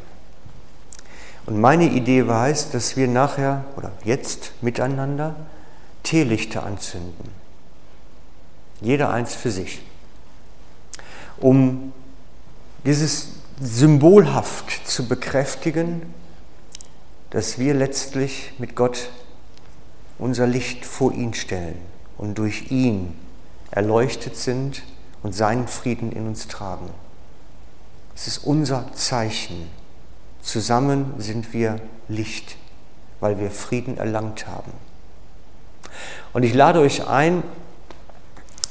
Und 1.47 1.61
meine 1.61 1.87
Idee 1.87 2.29
war 2.29 2.49
es, 2.49 2.71
dass 2.71 2.97
wir 2.97 3.09
nachher 3.09 3.65
oder 3.77 3.91
jetzt 4.05 4.53
miteinander 4.63 5.35
Teelichter 6.05 6.65
anzünden 6.65 7.43
jeder 8.83 9.11
eins 9.11 9.35
für 9.35 9.51
sich, 9.51 9.81
um 11.39 11.93
dieses 12.85 13.29
symbolhaft 13.61 14.89
zu 14.89 15.07
bekräftigen, 15.07 16.03
dass 17.31 17.59
wir 17.59 17.75
letztlich 17.75 18.53
mit 18.59 18.75
Gott 18.75 19.11
unser 20.23 20.47
Licht 20.47 20.85
vor 20.87 21.13
ihn 21.13 21.35
stellen 21.35 21.79
und 22.17 22.39
durch 22.39 22.71
ihn 22.71 23.17
erleuchtet 23.71 24.37
sind 24.37 24.83
und 25.23 25.35
seinen 25.35 25.67
Frieden 25.67 26.13
in 26.13 26.27
uns 26.27 26.47
tragen. 26.47 26.89
Es 28.15 28.27
ist 28.27 28.39
unser 28.39 28.93
Zeichen. 28.93 29.69
Zusammen 30.41 31.15
sind 31.19 31.53
wir 31.53 31.81
Licht, 32.09 32.57
weil 33.21 33.39
wir 33.39 33.51
Frieden 33.51 33.97
erlangt 33.99 34.47
haben. 34.47 34.73
Und 36.33 36.43
ich 36.45 36.55
lade 36.55 36.81
euch 36.81 37.07
ein, 37.07 37.43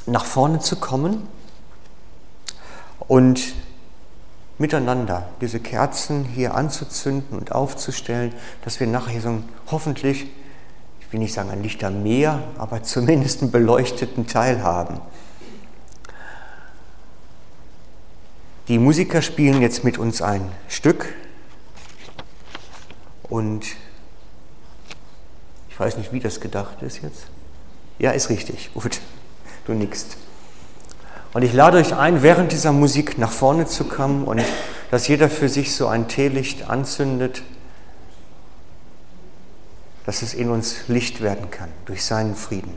nach 0.05 0.25
vorne 0.25 0.59
zu 0.59 0.77
kommen 0.77 1.27
und 3.07 3.53
miteinander 4.57 5.27
diese 5.41 5.59
Kerzen 5.59 6.23
hier 6.23 6.55
anzuzünden 6.55 7.37
und 7.37 7.51
aufzustellen, 7.51 8.33
dass 8.63 8.79
wir 8.79 8.87
nachher 8.87 9.21
so 9.21 9.29
ein 9.29 9.49
hoffentlich, 9.69 10.27
ich 11.11 11.13
will 11.13 11.19
nicht 11.19 11.33
sagen 11.33 11.49
ein 11.49 11.61
Lichtermeer, 11.61 12.41
aber 12.57 12.83
zumindest 12.83 13.41
einen 13.41 13.51
beleuchteten 13.51 14.27
Teil 14.27 14.63
haben. 14.63 15.01
Die 18.69 18.79
Musiker 18.79 19.21
spielen 19.21 19.61
jetzt 19.61 19.83
mit 19.83 19.97
uns 19.97 20.21
ein 20.21 20.49
Stück 20.69 21.13
und 23.23 23.65
ich 25.69 25.77
weiß 25.77 25.97
nicht, 25.97 26.13
wie 26.13 26.21
das 26.21 26.39
gedacht 26.39 26.81
ist 26.81 27.01
jetzt. 27.01 27.25
Ja, 27.99 28.11
ist 28.11 28.29
richtig. 28.29 28.73
Gut, 28.73 29.01
du 29.65 29.73
nickst. 29.73 30.15
Und 31.33 31.41
ich 31.41 31.51
lade 31.51 31.77
euch 31.77 31.93
ein, 31.93 32.23
während 32.23 32.53
dieser 32.53 32.71
Musik 32.71 33.17
nach 33.17 33.31
vorne 33.31 33.65
zu 33.65 33.83
kommen 33.83 34.23
und 34.23 34.41
dass 34.91 35.09
jeder 35.09 35.29
für 35.29 35.49
sich 35.49 35.75
so 35.75 35.87
ein 35.87 36.07
Teelicht 36.07 36.69
anzündet, 36.69 37.43
dass 40.11 40.23
es 40.23 40.33
in 40.33 40.49
uns 40.49 40.89
Licht 40.89 41.21
werden 41.21 41.51
kann 41.51 41.69
durch 41.85 42.03
seinen 42.03 42.35
Frieden. 42.35 42.73